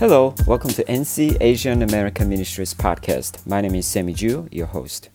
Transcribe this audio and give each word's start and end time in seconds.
Hello, 0.00 0.34
welcome 0.44 0.70
to 0.70 0.82
NC 0.86 1.36
Asian 1.40 1.80
American 1.82 2.28
Ministries 2.28 2.74
podcast. 2.74 3.46
My 3.46 3.60
name 3.60 3.76
is 3.76 3.86
Sammy 3.86 4.12
Ju, 4.12 4.48
your 4.50 4.66
host. 4.66 5.08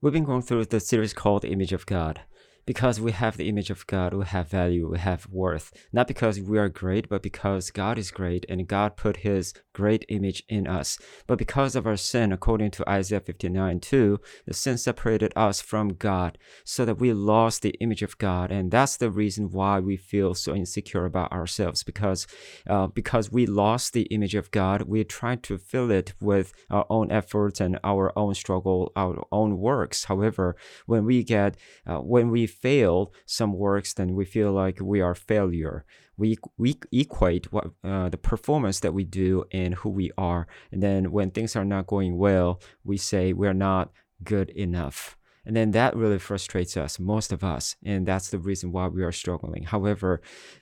We've 0.00 0.12
been 0.12 0.24
going 0.24 0.42
through 0.42 0.64
the 0.64 0.80
series 0.80 1.14
called 1.14 1.44
Image 1.44 1.72
of 1.72 1.86
God 1.86 2.20
because 2.64 3.00
we 3.00 3.12
have 3.12 3.36
the 3.36 3.48
image 3.48 3.70
of 3.70 3.86
God, 3.86 4.14
we 4.14 4.24
have 4.24 4.48
value, 4.48 4.88
we 4.90 4.98
have 4.98 5.26
worth. 5.26 5.72
Not 5.92 6.06
because 6.06 6.40
we 6.40 6.58
are 6.58 6.68
great, 6.68 7.08
but 7.08 7.22
because 7.22 7.70
God 7.70 7.98
is 7.98 8.10
great 8.10 8.46
and 8.48 8.68
God 8.68 8.96
put 8.96 9.18
his 9.18 9.52
great 9.72 10.04
image 10.08 10.44
in 10.48 10.66
us. 10.66 10.98
But 11.26 11.38
because 11.38 11.74
of 11.74 11.86
our 11.86 11.96
sin, 11.96 12.32
according 12.32 12.70
to 12.72 12.88
Isaiah 12.88 13.20
59 13.20 13.80
2, 13.80 14.20
the 14.46 14.54
sin 14.54 14.78
separated 14.78 15.32
us 15.34 15.60
from 15.60 15.94
God 15.94 16.38
so 16.64 16.84
that 16.84 16.98
we 16.98 17.12
lost 17.12 17.62
the 17.62 17.74
image 17.80 18.02
of 18.02 18.18
God. 18.18 18.52
And 18.52 18.70
that's 18.70 18.96
the 18.96 19.10
reason 19.10 19.50
why 19.50 19.80
we 19.80 19.96
feel 19.96 20.34
so 20.34 20.54
insecure 20.54 21.04
about 21.04 21.32
ourselves 21.32 21.82
because, 21.82 22.26
uh, 22.68 22.86
because 22.86 23.32
we 23.32 23.46
lost 23.46 23.92
the 23.92 24.02
image 24.02 24.34
of 24.34 24.50
God. 24.50 24.82
We 24.82 25.02
tried 25.04 25.42
to 25.44 25.58
fill 25.58 25.90
it 25.90 26.14
with 26.20 26.52
our 26.70 26.86
own 26.88 27.10
efforts 27.10 27.60
and 27.60 27.78
our 27.82 28.16
own 28.16 28.34
struggle, 28.34 28.92
our 28.94 29.26
own 29.32 29.58
works. 29.58 30.04
However, 30.04 30.56
when 30.86 31.04
we 31.04 31.24
get, 31.24 31.56
uh, 31.86 31.98
when 31.98 32.30
we 32.30 32.51
failed 32.52 33.14
some 33.26 33.52
works, 33.52 33.94
then 33.94 34.14
we 34.14 34.24
feel 34.24 34.52
like 34.52 34.78
we 34.80 35.00
are 35.00 35.14
failure. 35.14 35.84
We, 36.16 36.36
we 36.58 36.76
equate 36.92 37.52
what 37.52 37.70
uh, 37.82 38.08
the 38.10 38.18
performance 38.18 38.80
that 38.80 38.94
we 38.94 39.04
do 39.04 39.44
and 39.50 39.74
who 39.74 39.90
we 39.90 40.10
are. 40.16 40.46
And 40.70 40.82
then 40.82 41.10
when 41.10 41.30
things 41.30 41.56
are 41.56 41.64
not 41.64 41.86
going 41.86 42.18
well, 42.18 42.60
we 42.84 42.96
say 42.96 43.32
we're 43.32 43.54
not 43.54 43.90
good 44.22 44.50
enough. 44.50 45.16
And 45.44 45.56
then 45.56 45.72
that 45.72 45.96
really 45.96 46.18
frustrates 46.18 46.76
us, 46.76 47.00
most 47.00 47.32
of 47.32 47.42
us. 47.42 47.76
And 47.84 48.06
that's 48.06 48.30
the 48.30 48.38
reason 48.38 48.70
why 48.70 48.86
we 48.88 49.02
are 49.02 49.12
struggling. 49.12 49.64
However, 49.64 50.20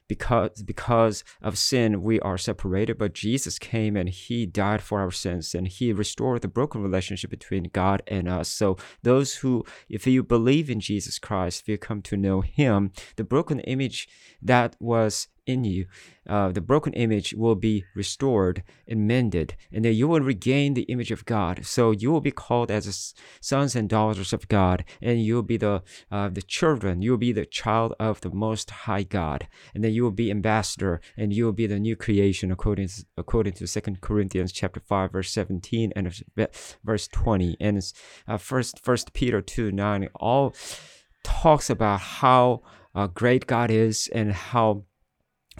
because, 0.09 0.63
because 0.63 1.23
of 1.43 1.59
sin, 1.59 2.03
we 2.03 2.19
are 2.21 2.39
separated, 2.39 2.97
but 2.99 3.13
Jesus 3.13 3.59
came 3.59 3.97
and 3.97 4.09
he 4.09 4.47
died 4.47 4.83
for 4.83 5.01
our 5.01 5.11
sins 5.11 5.55
and 5.55 5.69
he 5.69 5.93
restored 5.93 6.43
the 6.43 6.49
broken 6.49 6.83
relationship 6.83 7.31
between 7.31 7.71
God 7.73 8.03
and 8.07 8.29
us. 8.29 8.49
So 8.49 8.77
those 9.03 9.35
who, 9.37 9.65
if 9.89 10.07
you 10.07 10.23
believe 10.23 10.71
in 10.71 10.81
Jesus 10.81 11.19
Christ, 11.19 11.61
if 11.63 11.69
you 11.69 11.79
come 11.79 12.01
to 12.03 12.17
know 12.17 12.41
him, 12.41 12.93
the 13.17 13.25
broken 13.25 13.61
image 13.61 14.09
that 14.41 14.77
was 14.81 15.29
in 15.53 15.65
you, 15.65 15.87
uh, 16.29 16.49
the 16.53 16.67
broken 16.71 16.93
image 16.95 17.29
will 17.43 17.59
be 17.71 17.85
restored 17.95 18.63
and 18.91 19.07
mended, 19.07 19.49
and 19.73 19.85
then 19.85 19.95
you 19.95 20.07
will 20.09 20.21
regain 20.33 20.75
the 20.75 20.89
image 20.95 21.13
of 21.13 21.25
God. 21.25 21.55
So 21.65 21.83
you 22.03 22.13
will 22.13 22.21
be 22.21 22.31
called 22.45 22.71
as 22.71 23.15
sons 23.41 23.77
and 23.77 23.89
daughters 23.89 24.33
of 24.33 24.49
God, 24.49 24.79
and 25.03 25.23
you 25.27 25.35
will 25.37 25.49
be 25.55 25.59
the 25.67 25.83
uh, 26.11 26.29
the 26.29 26.47
children. 26.59 27.03
You 27.03 27.11
will 27.13 27.25
be 27.29 27.35
the 27.35 27.47
child 27.61 27.91
of 27.99 28.21
the 28.21 28.31
Most 28.47 28.71
High 28.87 29.07
God, 29.21 29.41
and 29.75 29.83
then 29.83 29.93
you 29.93 30.03
will 30.05 30.17
be 30.25 30.31
ambassador, 30.31 31.01
and 31.17 31.33
you 31.33 31.45
will 31.47 31.59
be 31.63 31.69
the 31.69 31.81
new 31.81 31.97
creation 31.97 32.53
according 32.53 32.89
to, 32.89 33.05
according 33.17 33.55
to 33.55 33.67
Second 33.67 34.01
Corinthians 34.01 34.53
chapter 34.53 34.81
five 34.81 35.13
verse 35.13 35.31
seventeen 35.31 35.93
and 35.97 36.07
verse 36.85 37.09
twenty, 37.09 37.57
and 37.61 37.77
uh, 38.29 38.39
First 38.39 38.75
First 38.79 39.13
Peter 39.13 39.41
two 39.43 39.73
nine 39.73 40.09
all 40.15 40.55
talks 41.23 41.71
about 41.71 42.01
how 42.01 42.63
uh, 42.95 43.07
great 43.07 43.47
God 43.47 43.71
is 43.71 44.09
and 44.15 44.33
how 44.33 44.85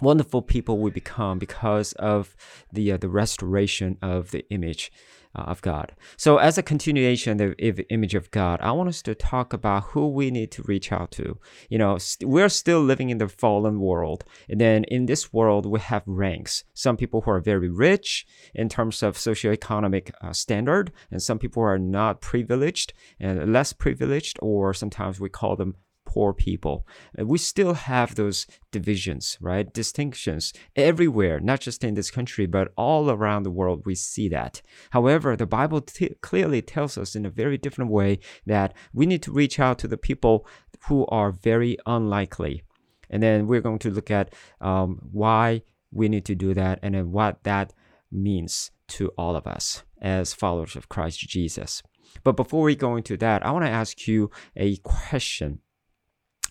wonderful 0.01 0.41
people 0.41 0.79
we 0.79 0.91
become 0.91 1.39
because 1.39 1.93
of 1.93 2.35
the 2.71 2.91
uh, 2.91 2.97
the 2.97 3.09
restoration 3.09 3.97
of 4.01 4.31
the 4.31 4.45
image 4.49 4.91
uh, 5.35 5.43
of 5.43 5.61
God. 5.61 5.93
So, 6.17 6.37
as 6.37 6.57
a 6.57 6.63
continuation 6.63 7.39
of 7.39 7.55
the 7.57 7.85
image 7.89 8.15
of 8.15 8.31
God, 8.31 8.59
I 8.61 8.71
want 8.71 8.89
us 8.89 9.01
to 9.03 9.15
talk 9.15 9.53
about 9.53 9.83
who 9.85 10.09
we 10.09 10.31
need 10.31 10.51
to 10.51 10.63
reach 10.63 10.91
out 10.91 11.11
to. 11.11 11.37
You 11.69 11.77
know, 11.77 11.97
st- 11.97 12.29
we're 12.29 12.49
still 12.49 12.81
living 12.81 13.09
in 13.09 13.17
the 13.17 13.27
fallen 13.29 13.79
world, 13.79 14.23
and 14.49 14.59
then 14.59 14.83
in 14.85 15.05
this 15.05 15.31
world 15.31 15.65
we 15.65 15.79
have 15.79 16.03
ranks. 16.05 16.63
Some 16.73 16.97
people 16.97 17.21
who 17.21 17.31
are 17.31 17.39
very 17.39 17.69
rich 17.69 18.25
in 18.53 18.69
terms 18.69 19.01
of 19.03 19.17
socioeconomic 19.17 20.11
uh, 20.21 20.33
standard, 20.33 20.91
and 21.09 21.21
some 21.21 21.39
people 21.39 21.63
who 21.63 21.67
are 21.67 21.79
not 21.79 22.21
privileged 22.21 22.93
and 23.19 23.53
less 23.53 23.73
privileged, 23.73 24.37
or 24.41 24.73
sometimes 24.73 25.19
we 25.19 25.29
call 25.29 25.55
them 25.55 25.75
poor 26.11 26.33
people. 26.33 26.85
We 27.17 27.37
still 27.37 27.73
have 27.73 28.15
those 28.15 28.45
divisions, 28.71 29.37
right? 29.39 29.73
Distinctions 29.73 30.51
everywhere, 30.75 31.39
not 31.39 31.61
just 31.61 31.85
in 31.85 31.93
this 31.93 32.11
country, 32.11 32.45
but 32.45 32.73
all 32.75 33.09
around 33.09 33.43
the 33.43 33.57
world. 33.59 33.83
We 33.85 33.95
see 33.95 34.27
that. 34.29 34.61
However, 34.89 35.37
the 35.37 35.45
Bible 35.45 35.79
t- 35.79 36.15
clearly 36.21 36.61
tells 36.61 36.97
us 36.97 37.15
in 37.15 37.25
a 37.25 37.29
very 37.29 37.57
different 37.57 37.91
way 37.91 38.19
that 38.45 38.73
we 38.91 39.05
need 39.05 39.23
to 39.23 39.31
reach 39.31 39.57
out 39.57 39.79
to 39.79 39.87
the 39.87 39.97
people 40.09 40.45
who 40.87 41.05
are 41.07 41.31
very 41.31 41.77
unlikely. 41.85 42.63
And 43.09 43.23
then 43.23 43.47
we're 43.47 43.61
going 43.61 43.79
to 43.79 43.91
look 43.91 44.11
at 44.11 44.33
um, 44.59 44.99
why 45.11 45.61
we 45.93 46.09
need 46.09 46.25
to 46.25 46.35
do 46.35 46.53
that 46.53 46.79
and 46.83 46.93
then 46.93 47.11
what 47.11 47.43
that 47.43 47.71
means 48.11 48.71
to 48.89 49.13
all 49.17 49.37
of 49.37 49.47
us 49.47 49.83
as 50.01 50.33
followers 50.33 50.75
of 50.75 50.89
Christ 50.89 51.19
Jesus. 51.19 51.81
But 52.25 52.35
before 52.35 52.63
we 52.63 52.75
go 52.75 52.97
into 52.97 53.15
that, 53.17 53.45
I 53.45 53.51
want 53.51 53.63
to 53.63 53.71
ask 53.71 54.07
you 54.07 54.29
a 54.57 54.75
question 54.77 55.59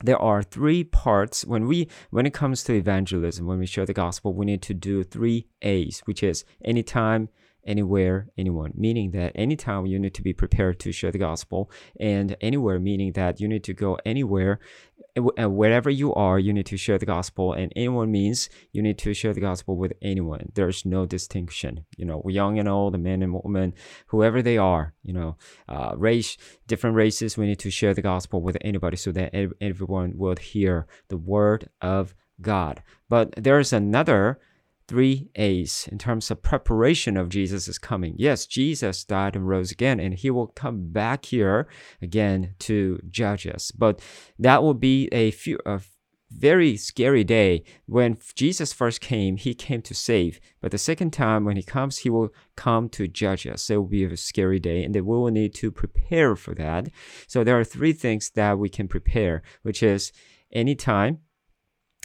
there 0.03 0.21
are 0.21 0.43
three 0.43 0.85
parts. 0.85 1.45
When 1.45 1.67
we 1.67 1.89
when 2.11 2.27
it 2.27 2.35
comes 2.35 2.63
to 2.65 2.75
evangelism 2.75 3.47
when 3.47 3.59
we 3.59 3.67
share 3.67 3.87
the 3.87 3.93
gospel 3.93 4.35
we 4.35 4.47
need 4.47 4.63
to 4.63 4.75
do 4.75 5.05
three 5.05 5.47
a's 5.63 6.01
which 6.05 6.23
is 6.23 6.45
anytime 6.65 7.29
anywhere 7.67 8.29
anyone. 8.39 8.73
Meaning 8.75 9.11
that 9.13 9.33
anytime 9.35 9.87
you 9.87 9.99
need 9.99 10.15
to 10.15 10.23
be 10.23 10.33
prepared 10.33 10.81
to 10.81 10.93
share 10.93 11.13
the 11.13 11.19
gospel 11.19 11.71
and 11.99 12.37
anywhere 12.41 12.79
meaning 12.79 13.13
that 13.13 13.41
you 13.41 13.49
need 13.49 13.65
to 13.65 13.75
go 13.75 13.99
anywhere 14.05 14.59
wherever 15.17 15.91
you 15.91 16.15
are, 16.15 16.39
you 16.39 16.53
need 16.53 16.67
to 16.67 16.77
share 16.77 16.99
the 16.99 17.07
gospel. 17.07 17.53
And 17.53 17.73
anyone 17.77 18.11
means 18.11 18.49
you 18.73 18.83
need 18.83 18.99
to 18.99 19.15
share 19.15 19.33
the 19.33 19.41
gospel 19.41 19.77
with 19.77 19.93
anyone. 20.03 20.51
There's 20.55 20.85
no 20.85 21.07
distinction. 21.07 21.85
You 21.97 22.05
know, 22.05 22.23
young 22.27 22.59
and 22.59 22.69
old, 22.69 22.99
men 22.99 23.23
and 23.23 23.35
women, 23.43 23.75
whoever 24.09 24.43
they 24.43 24.59
are. 24.59 24.95
You 25.03 25.15
know, 25.15 25.37
uh, 25.69 25.95
race, 25.97 26.37
different 26.67 26.97
races. 26.97 27.37
We 27.37 27.47
need 27.47 27.59
to 27.61 27.71
share 27.71 27.95
the 27.95 28.03
gospel 28.03 28.41
with 28.41 28.57
anybody 28.61 28.97
so 28.97 29.13
that 29.13 29.35
everyone 29.61 30.15
will 30.17 30.37
hear 30.37 30.87
the 31.09 31.17
word 31.17 31.69
of 31.81 32.15
God. 32.41 32.83
But 33.09 33.35
there's 33.37 33.73
another 33.73 34.39
three 34.91 35.31
A's 35.37 35.89
in 35.93 35.99
terms 35.99 36.33
of 36.33 36.43
preparation 36.43 37.17
of 37.17 37.29
Jesus' 37.29 37.79
coming. 37.79 38.17
Yes, 38.19 38.45
Jesus 38.45 39.05
died 39.05 39.37
and 39.37 39.47
rose 39.47 39.71
again, 39.71 40.01
and 40.01 40.13
he 40.13 40.31
will 40.31 40.49
come 40.49 40.91
back 40.91 41.27
here 41.27 41.69
again 42.03 42.57
to 42.59 42.99
judge 43.09 43.47
us. 43.47 43.71
But 43.71 44.01
that 44.37 44.65
will 44.65 44.75
be 44.75 45.09
a 45.13 45.31
few 45.31 45.61
a 45.65 45.81
very 46.33 46.77
scary 46.77 47.23
day. 47.23 47.63
When 47.87 48.19
Jesus 48.35 48.73
first 48.73 49.01
came, 49.01 49.37
he 49.37 49.55
came 49.55 49.81
to 49.83 49.95
save. 49.95 50.41
But 50.61 50.73
the 50.73 50.79
second 50.79 51.13
time 51.13 51.45
when 51.45 51.57
he 51.57 51.63
comes, 51.63 51.99
he 51.99 52.11
will 52.11 52.35
come 52.57 52.89
to 52.89 53.07
judge 53.07 53.47
us. 53.47 53.63
So 53.63 53.75
it 53.75 53.77
will 53.79 53.87
be 53.87 54.05
a 54.05 54.17
scary 54.17 54.59
day, 54.59 54.83
and 54.83 54.93
we 54.93 55.03
will 55.03 55.31
need 55.31 55.55
to 55.55 55.71
prepare 55.71 56.35
for 56.35 56.53
that. 56.57 56.89
So 57.29 57.45
there 57.45 57.61
are 57.61 57.65
three 57.65 57.93
things 57.93 58.31
that 58.31 58.59
we 58.59 58.69
can 58.69 58.89
prepare, 58.89 59.43
which 59.63 59.85
is 59.85 60.11
anytime, 60.51 61.19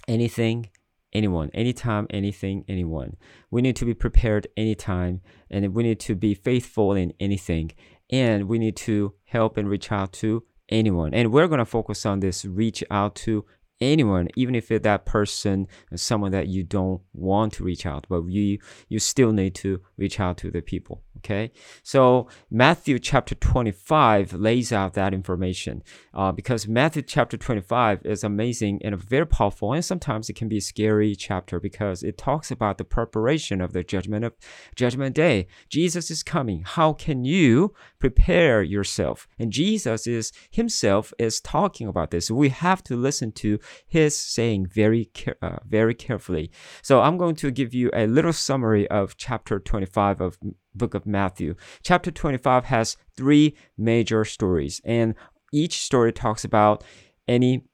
anything, 0.07 0.69
anyone, 1.13 1.49
anytime, 1.53 2.07
anything, 2.09 2.65
anyone. 2.67 3.17
We 3.51 3.61
need 3.61 3.75
to 3.77 3.85
be 3.85 3.93
prepared 3.93 4.47
anytime, 4.57 5.21
and 5.49 5.73
we 5.73 5.83
need 5.83 5.99
to 6.01 6.15
be 6.15 6.33
faithful 6.33 6.93
in 6.93 7.13
anything, 7.19 7.71
and 8.09 8.47
we 8.47 8.59
need 8.59 8.75
to 8.77 9.13
help 9.25 9.57
and 9.57 9.69
reach 9.69 9.91
out 9.91 10.13
to 10.13 10.43
anyone. 10.69 11.13
And 11.13 11.31
we're 11.31 11.47
going 11.47 11.59
to 11.59 11.65
focus 11.65 12.05
on 12.05 12.19
this 12.19 12.45
reach 12.45 12.83
out 12.89 13.15
to 13.15 13.45
anyone, 13.81 14.29
even 14.35 14.55
if 14.55 14.69
that 14.69 15.05
person 15.05 15.67
is 15.91 16.01
someone 16.01 16.31
that 16.31 16.47
you 16.47 16.63
don't 16.63 17.01
want 17.13 17.53
to 17.53 17.63
reach 17.63 17.85
out, 17.85 18.05
but 18.09 18.25
you 18.27 18.59
you 18.89 18.99
still 18.99 19.31
need 19.31 19.55
to 19.55 19.81
reach 19.97 20.19
out 20.19 20.37
to 20.37 20.51
the 20.51 20.61
people. 20.61 21.03
Okay, 21.17 21.51
so 21.81 22.27
Matthew 22.51 22.99
chapter 22.99 23.33
25 23.35 24.33
lays 24.33 24.71
out 24.71 24.93
that 24.93 25.13
information 25.13 25.81
uh, 26.13 26.31
because 26.31 26.67
Matthew 26.67 27.01
chapter 27.01 27.35
25 27.35 28.05
is 28.05 28.23
amazing 28.23 28.81
and 28.83 28.95
very 29.01 29.25
powerful, 29.25 29.73
and 29.73 29.83
sometimes 29.83 30.29
it 30.29 30.35
can 30.35 30.47
be 30.47 30.57
a 30.57 30.61
scary 30.61 31.15
chapter 31.15 31.59
because 31.59 32.03
it 32.03 32.17
talks 32.17 32.51
about 32.51 32.77
the 32.77 32.83
preparation 32.83 33.59
of 33.61 33.73
the 33.73 33.83
judgment 33.83 34.25
of 34.25 34.33
judgment 34.75 35.15
day. 35.15 35.47
Jesus 35.69 36.11
is 36.11 36.21
coming. 36.21 36.63
How 36.65 36.93
can 36.93 37.25
you 37.25 37.73
prepare 37.99 38.61
yourself? 38.61 39.27
And 39.39 39.51
Jesus 39.51 40.05
is 40.05 40.31
himself 40.51 41.13
is 41.17 41.39
talking 41.39 41.87
about 41.87 42.11
this. 42.11 42.29
We 42.29 42.49
have 42.49 42.83
to 42.83 42.95
listen 42.95 43.31
to 43.33 43.59
his 43.87 44.17
saying 44.17 44.67
very 44.67 45.09
uh, 45.41 45.57
very 45.67 45.93
carefully. 45.93 46.51
So 46.81 47.01
I'm 47.01 47.17
going 47.17 47.35
to 47.37 47.51
give 47.51 47.73
you 47.73 47.89
a 47.93 48.07
little 48.07 48.33
summary 48.33 48.87
of 48.89 49.17
chapter 49.17 49.59
25 49.59 50.21
of 50.21 50.37
book 50.73 50.93
of 50.93 51.05
Matthew. 51.05 51.55
Chapter 51.83 52.11
25 52.11 52.65
has 52.65 52.97
three 53.15 53.55
major 53.77 54.25
stories, 54.25 54.81
and 54.83 55.15
each 55.53 55.79
story 55.79 56.11
talks 56.11 56.43
about 56.43 56.83
any, 57.27 57.65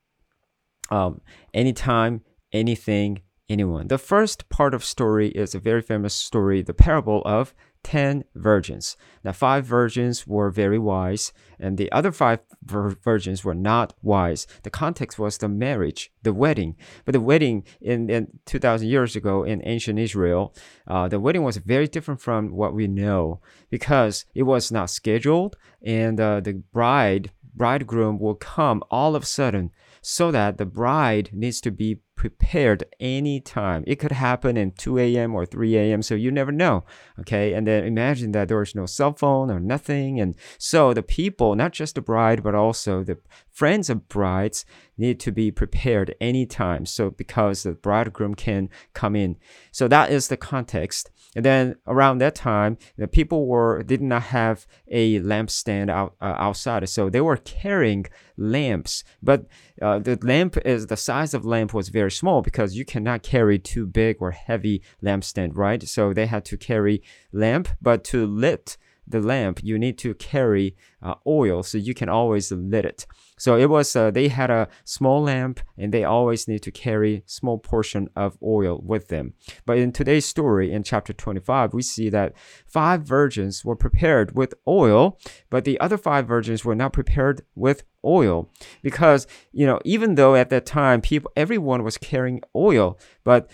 um, 0.90 1.22
anytime, 1.54 2.22
anything, 2.54 3.22
anyone. 3.50 3.88
The 3.88 3.98
first 3.98 4.50
part 4.50 4.74
of 4.74 4.84
story 4.84 5.30
is 5.30 5.54
a 5.54 5.60
very 5.60 5.82
famous 5.82 6.14
story, 6.14 6.62
the 6.62 6.74
parable 6.74 7.22
of 7.26 7.54
ten 7.84 8.24
virgins. 8.36 8.98
Now, 9.24 9.32
five 9.32 9.66
virgins 9.66 10.28
were 10.28 10.50
very 10.50 10.80
wise, 10.80 11.34
and 11.60 11.78
the 11.78 11.92
other 11.92 12.12
five 12.12 12.40
vir- 12.64 12.98
virgins 13.02 13.44
were 13.44 13.56
not 13.56 13.94
wise. 14.02 14.48
The 14.64 14.70
context 14.70 15.20
was 15.20 15.38
the 15.38 15.48
marriage, 15.48 16.12
the 16.24 16.34
wedding. 16.34 16.76
But 17.06 17.14
the 17.14 17.20
wedding 17.20 17.64
in, 17.82 18.10
in 18.10 18.40
2,000 18.46 18.88
years 18.88 19.16
ago 19.16 19.44
in 19.44 19.62
ancient 19.66 20.00
Israel, 20.00 20.54
uh, 20.88 21.08
the 21.08 21.20
wedding 21.20 21.44
was 21.44 21.58
very 21.58 21.88
different 21.88 22.22
from 22.22 22.52
what 22.52 22.74
we 22.74 22.88
know 22.88 23.42
because 23.70 24.26
it 24.34 24.44
was 24.44 24.72
not 24.72 24.90
scheduled, 24.90 25.58
and 25.82 26.20
uh, 26.20 26.40
the 26.40 26.54
bride 26.54 27.32
bridegroom 27.54 28.18
will 28.18 28.36
come 28.36 28.82
all 28.90 29.16
of 29.16 29.24
a 29.24 29.26
sudden 29.26 29.72
so 30.02 30.32
that 30.32 30.58
the 30.58 30.66
bride 30.66 31.30
needs 31.32 31.62
to 31.62 31.72
be 31.72 32.00
prepared 32.16 32.84
anytime. 33.00 33.84
It 33.88 33.98
could 33.98 34.12
happen 34.12 34.58
in 34.58 34.72
2 34.72 35.00
a.m. 35.00 35.34
or 35.34 35.46
3 35.46 35.76
a.m. 35.76 36.02
So 36.02 36.14
you 36.14 36.30
never 36.32 36.52
know. 36.52 36.84
Okay. 37.20 37.54
And 37.54 37.66
then 37.66 37.84
imagine 37.84 38.32
that 38.34 38.48
there 38.48 38.58
was 38.58 38.76
no 38.76 38.86
cell 38.86 39.14
phone 39.14 39.50
or 39.50 39.60
nothing. 39.60 40.20
And 40.20 40.36
so 40.58 40.94
the 40.94 41.02
people, 41.02 41.56
not 41.56 41.72
just 41.72 41.96
the 41.96 42.02
bride, 42.02 42.44
but 42.44 42.54
also 42.56 43.04
the 43.04 43.18
friends 43.50 43.90
of 43.90 44.08
brides 44.08 44.66
need 44.98 45.20
to 45.22 45.32
be 45.32 45.50
prepared 45.50 46.16
anytime. 46.22 46.86
So 46.86 47.10
because 47.10 47.64
the 47.64 47.74
bridegroom 47.74 48.36
can 48.36 48.70
come 48.94 49.16
in. 49.16 49.38
So 49.72 49.88
that 49.88 50.12
is 50.12 50.28
the 50.28 50.38
context. 50.38 51.10
And 51.36 51.46
then 51.46 51.76
around 51.88 52.18
that 52.18 52.36
time, 52.36 52.78
the 52.98 53.08
people 53.08 53.48
were 53.48 53.84
did 53.84 54.02
not 54.02 54.24
have 54.24 54.68
a 54.88 55.20
lampstand 55.22 55.90
out 55.90 56.16
uh, 56.22 56.36
outside, 56.38 56.88
so 56.90 57.10
they 57.10 57.22
were 57.22 57.38
carrying 57.38 58.06
lamps. 58.36 59.04
But 59.24 59.46
uh, 59.82 60.00
the 60.00 60.20
lamp 60.22 60.58
is 60.66 60.88
the 60.88 60.98
size 60.98 61.34
of 61.34 61.46
lamp 61.46 61.74
was 61.74 61.90
very 61.90 62.12
small 62.12 62.42
because 62.42 62.76
you 62.76 62.84
cannot 62.84 63.24
carry 63.24 63.60
too 63.60 63.86
big 63.88 64.18
or 64.20 64.32
heavy 64.32 64.84
lampstand, 65.02 65.52
right? 65.56 65.82
So 65.88 66.14
they 66.14 66.26
had 66.26 66.44
to 66.46 66.58
carry 66.58 67.02
lamp, 67.32 67.70
but 67.82 68.04
to 68.06 68.26
lit 68.26 68.78
the 69.08 69.20
lamp, 69.20 69.60
you 69.64 69.78
need 69.78 69.98
to 70.00 70.14
carry 70.14 70.76
uh, 71.02 71.16
oil, 71.26 71.64
so 71.64 71.78
you 71.78 71.94
can 71.94 72.10
always 72.10 72.52
lit 72.52 72.86
it. 72.86 73.06
So 73.38 73.58
it 73.58 73.70
was 73.70 73.96
uh, 73.96 74.12
they 74.12 74.28
had 74.28 74.52
a 74.52 74.68
small 74.84 75.24
lamp 75.24 75.62
and 75.76 75.92
they 75.92 76.04
always 76.04 76.48
need 76.48 76.62
to 76.62 76.72
carry 76.72 77.24
small 77.26 77.58
portion 77.58 78.08
of 78.16 78.38
oil 78.44 78.80
with 78.86 79.08
them. 79.08 79.34
But 79.66 79.80
in 79.80 79.92
today's 79.92 80.26
story 80.26 80.72
in 80.72 80.84
chapter 80.84 81.12
25, 81.12 81.74
we 81.74 81.82
see 81.82 82.10
that 82.10 82.34
five 82.68 83.02
virgins 83.02 83.66
were 83.66 83.76
prepared 83.76 84.36
with 84.36 84.54
oil, 84.68 85.18
but 85.50 85.66
the 85.66 85.80
other 85.80 85.98
five 85.98 86.28
virgins 86.28 86.64
were 86.64 86.76
not 86.76 86.94
prepared 86.94 87.42
with 87.56 87.84
oil 88.04 88.50
because 88.82 89.28
you 89.52 89.66
know 89.66 89.80
even 89.86 90.16
though 90.16 90.36
at 90.36 90.50
that 90.50 90.66
time 90.66 91.02
people 91.02 91.32
everyone 91.36 91.84
was 91.84 91.98
carrying 91.98 92.42
oil, 92.56 92.98
but 93.24 93.50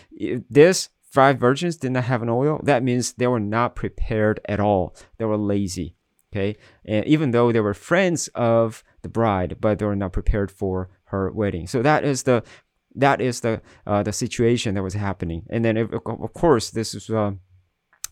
this 0.49 0.89
five 1.11 1.39
virgins 1.39 1.77
did 1.77 1.91
not 1.91 2.05
have 2.05 2.21
an 2.21 2.29
oil, 2.29 2.59
that 2.63 2.83
means 2.83 3.13
they 3.13 3.27
were 3.27 3.39
not 3.39 3.75
prepared 3.75 4.39
at 4.47 4.59
all. 4.59 4.95
They 5.17 5.25
were 5.25 5.37
lazy. 5.37 5.95
Okay. 6.33 6.57
And 6.85 7.05
even 7.05 7.31
though 7.31 7.51
they 7.51 7.61
were 7.61 7.73
friends 7.73 8.27
of 8.35 8.83
the 9.01 9.09
bride, 9.09 9.57
but 9.59 9.79
they 9.79 9.85
were 9.85 9.95
not 9.95 10.13
prepared 10.13 10.51
for 10.51 10.89
her 11.05 11.31
wedding. 11.31 11.67
So 11.67 11.81
that 11.81 12.03
is 12.03 12.23
the 12.23 12.43
that 12.95 13.21
is 13.21 13.41
the 13.41 13.61
uh, 13.85 14.03
the 14.03 14.11
situation 14.13 14.75
that 14.75 14.83
was 14.83 14.95
happening. 14.95 15.45
And 15.49 15.63
then 15.63 15.77
of 15.77 16.33
course 16.33 16.71
this 16.71 16.93
is 16.93 17.09
uh, 17.09 17.31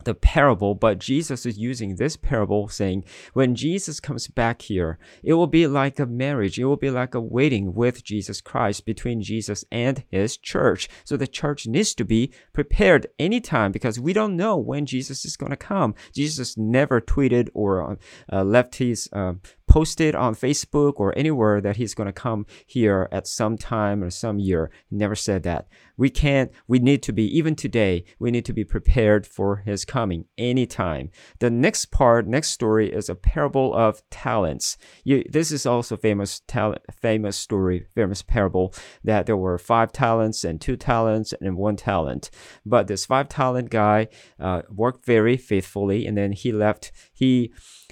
the 0.05 0.13
parable, 0.13 0.75
but 0.75 0.99
Jesus 0.99 1.45
is 1.45 1.57
using 1.57 1.95
this 1.95 2.15
parable 2.15 2.67
saying, 2.67 3.03
when 3.33 3.55
Jesus 3.55 3.99
comes 3.99 4.27
back 4.27 4.61
here, 4.61 4.97
it 5.23 5.33
will 5.33 5.47
be 5.47 5.67
like 5.67 5.99
a 5.99 6.05
marriage. 6.05 6.57
It 6.57 6.65
will 6.65 6.77
be 6.77 6.89
like 6.89 7.13
a 7.13 7.19
wedding 7.19 7.73
with 7.73 8.03
Jesus 8.03 8.41
Christ 8.41 8.85
between 8.85 9.21
Jesus 9.21 9.65
and 9.71 10.03
his 10.09 10.37
church. 10.37 10.87
So 11.03 11.17
the 11.17 11.27
church 11.27 11.67
needs 11.67 11.93
to 11.95 12.05
be 12.05 12.31
prepared 12.53 13.07
anytime 13.19 13.71
because 13.71 13.99
we 13.99 14.13
don't 14.13 14.37
know 14.37 14.57
when 14.57 14.85
Jesus 14.85 15.25
is 15.25 15.37
going 15.37 15.51
to 15.51 15.57
come. 15.57 15.95
Jesus 16.13 16.57
never 16.57 17.01
tweeted 17.01 17.49
or 17.53 17.97
uh, 18.31 18.43
left 18.43 18.75
his 18.75 19.09
uh, 19.11 19.33
posted 19.75 20.15
on 20.15 20.33
Facebook 20.33 20.93
or 21.01 21.13
anywhere 21.17 21.59
that 21.59 21.75
he's 21.75 21.93
going 21.93 22.07
to 22.07 22.13
come 22.13 22.45
here 22.65 23.09
at 23.11 23.27
some 23.27 23.57
time 23.57 24.01
or 24.01 24.09
some 24.09 24.39
year. 24.39 24.71
He 24.89 24.95
never 24.95 25.15
said 25.15 25.43
that. 25.43 25.67
We 25.97 26.09
can't, 26.09 26.49
we 26.65 26.79
need 26.79 27.03
to 27.03 27.11
be, 27.11 27.25
even 27.37 27.57
today, 27.57 28.05
we 28.17 28.31
need 28.31 28.45
to 28.45 28.53
be 28.53 28.63
prepared 28.63 29.27
for 29.27 29.57
his 29.57 29.83
coming 29.83 30.27
anytime. 30.37 31.11
The 31.39 31.49
next 31.49 31.91
part, 31.91 32.25
next 32.25 32.51
story 32.51 32.89
is 32.89 33.09
a 33.09 33.15
parable 33.15 33.75
of 33.75 34.01
talents. 34.09 34.77
You, 35.03 35.25
this 35.29 35.51
is 35.51 35.65
also 35.65 35.97
famous 35.97 36.41
talent, 36.47 36.81
famous 36.93 37.35
story, 37.35 37.85
famous 37.93 38.21
parable 38.21 38.73
that 39.03 39.25
there 39.25 39.35
were 39.35 39.57
five 39.57 39.91
talents 39.91 40.45
and 40.45 40.61
two 40.61 40.77
talents 40.77 41.33
and 41.41 41.57
one 41.57 41.75
talent. 41.75 42.29
But 42.65 42.87
this 42.87 43.05
five 43.05 43.27
talent 43.27 43.71
guy 43.71 44.07
uh, 44.39 44.61
worked 44.69 45.05
very 45.05 45.35
faithfully 45.35 46.05
and 46.05 46.17
then 46.17 46.31
he 46.31 46.53
left, 46.53 46.93
he, 47.13 47.51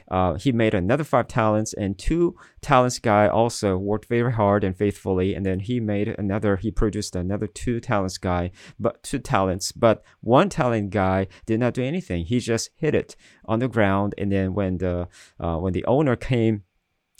uh, 0.09 0.35
he 0.35 0.51
made 0.51 0.73
another 0.73 1.03
five 1.03 1.27
talents, 1.27 1.73
and 1.73 1.97
two 1.97 2.35
talents 2.61 3.00
guy 3.00 3.27
also 3.27 3.77
worked 3.77 4.05
very 4.05 4.33
hard 4.33 4.63
and 4.63 4.75
faithfully. 4.75 5.33
And 5.33 5.45
then 5.45 5.59
he 5.59 5.79
made 5.79 6.07
another, 6.07 6.57
he 6.57 6.71
produced 6.71 7.15
another 7.15 7.47
two 7.47 7.79
talents 7.79 8.17
guy, 8.17 8.51
but 8.79 9.03
two 9.03 9.19
talents. 9.19 9.71
But 9.71 10.03
one 10.21 10.50
talent 10.50 10.91
guy 10.91 11.27
did 11.45 11.59
not 11.59 11.73
do 11.73 11.83
anything. 11.83 12.25
He 12.25 12.39
just 12.39 12.69
hit 12.75 12.95
it 12.95 13.15
on 13.45 13.59
the 13.59 13.67
ground. 13.67 14.15
And 14.17 14.31
then 14.31 14.53
when 14.53 14.77
the 14.77 15.07
uh, 15.39 15.57
when 15.57 15.73
the 15.73 15.85
owner 15.85 16.15
came 16.15 16.63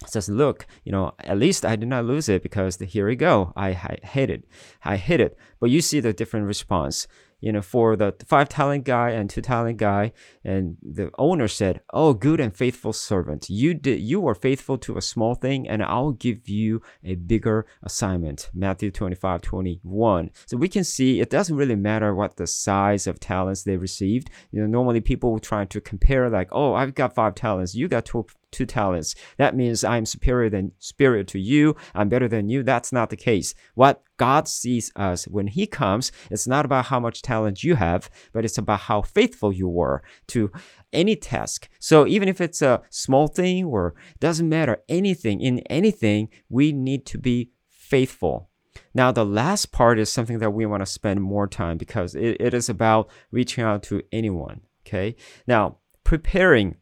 says, 0.08 0.30
look, 0.30 0.66
you 0.84 0.92
know, 0.92 1.14
at 1.20 1.38
least 1.38 1.66
I 1.66 1.76
did 1.76 1.88
not 1.88 2.06
lose 2.06 2.30
it 2.30 2.44
because 2.44 2.78
the, 2.78 2.86
here 2.86 3.08
we 3.08 3.16
go. 3.16 3.54
I, 3.56 3.70
I 3.70 3.98
hit 4.04 4.30
it. 4.30 4.46
I 4.84 4.98
hit 4.98 5.22
it. 5.22 5.38
But 5.60 5.70
you 5.70 5.82
see 5.82 6.00
the 6.00 6.14
different 6.14 6.48
response 6.48 7.08
you 7.44 7.52
know, 7.52 7.62
for 7.62 7.98
the 7.98 8.16
five 8.26 8.48
talent 8.48 8.86
guy 8.86 9.10
and 9.10 9.30
two 9.30 9.42
talent 9.42 9.78
guy. 9.78 10.14
And 10.46 10.78
the 10.82 11.12
owner 11.18 11.50
said, 11.50 11.82
Oh, 11.92 12.14
good 12.14 12.40
and 12.40 12.56
faithful 12.56 12.94
servant. 12.94 13.50
You 13.50 13.74
did, 13.74 14.00
you 14.00 14.22
were 14.22 14.34
faithful 14.34 14.78
to 14.78 14.96
a 14.96 15.02
small 15.02 15.36
thing 15.36 15.68
and 15.68 15.84
I'll 15.84 16.14
give 16.14 16.48
you 16.48 16.82
a 17.04 17.16
bigger 17.16 17.66
assignment. 17.84 18.50
Matthew 18.54 18.92
25, 18.92 19.42
21. 19.42 20.32
So 20.46 20.56
we 20.56 20.70
can 20.70 20.86
see 20.86 21.20
it 21.20 21.30
doesn't 21.30 21.58
really 21.58 21.76
matter 21.76 22.16
what 22.16 22.38
the 22.38 22.48
size 22.48 23.08
of 23.08 23.20
talents 23.20 23.64
they 23.64 23.76
received. 23.76 24.30
You 24.52 24.62
know, 24.62 24.68
normally 24.68 25.02
people 25.02 25.38
try 25.40 25.66
to 25.66 25.82
compare 25.82 26.30
like, 26.30 26.48
Oh, 26.54 26.74
I've 26.74 26.96
got 26.96 27.14
five 27.14 27.36
talents. 27.36 27.76
You 27.76 27.90
got 27.90 28.06
two, 28.06 28.26
two 28.52 28.66
talents. 28.66 29.16
That 29.36 29.54
means 29.54 29.84
I'm 29.84 30.06
superior 30.06 30.50
than 30.50 30.72
superior 30.80 31.26
to 31.26 31.40
you. 31.40 31.76
I'm 31.94 32.08
better 32.08 32.30
than 32.30 32.48
you. 32.48 32.64
That's 32.64 32.94
not 32.94 33.10
the 33.10 33.18
case. 33.18 33.54
What 33.76 34.02
God 34.18 34.48
sees 34.48 34.92
us 34.96 35.26
when 35.26 35.48
He 35.48 35.66
comes, 35.66 36.12
it's 36.30 36.48
not 36.48 36.66
about 36.66 36.86
how 36.86 37.00
much 37.00 37.22
talent 37.22 37.64
you 37.64 37.76
have, 37.76 38.10
but 38.32 38.46
it's 38.46 38.58
about 38.58 38.82
how 38.82 39.02
faithful 39.02 39.52
you 39.52 39.68
were 39.68 40.04
to 40.28 40.52
any 40.92 41.16
task. 41.16 41.70
So 41.80 42.08
even 42.08 42.28
if 42.28 42.40
it's 42.40 42.62
a 42.62 42.82
small 42.90 43.28
thing 43.28 43.66
or 43.66 43.96
doesn't 44.20 44.48
matter 44.48 44.84
anything 44.88 45.42
in 45.42 45.60
anything, 45.70 46.30
we 46.50 46.72
need 46.72 47.06
to 47.08 47.18
be 47.18 47.52
faithful. 47.68 48.50
Now, 48.94 49.12
the 49.12 49.26
last 49.26 49.72
part 49.72 50.00
is 50.00 50.12
something 50.12 50.40
that 50.40 50.52
we 50.52 50.66
want 50.66 50.82
to 50.82 50.86
spend 50.86 51.22
more 51.22 51.48
time 51.48 51.78
because 51.78 52.16
it, 52.16 52.38
it 52.40 52.54
is 52.54 52.70
about 52.70 53.10
reaching 53.32 53.64
out 53.64 53.84
to 53.84 54.04
anyone. 54.12 54.62
Okay. 54.86 55.16
Now, 55.48 55.78
preparing 56.04 56.76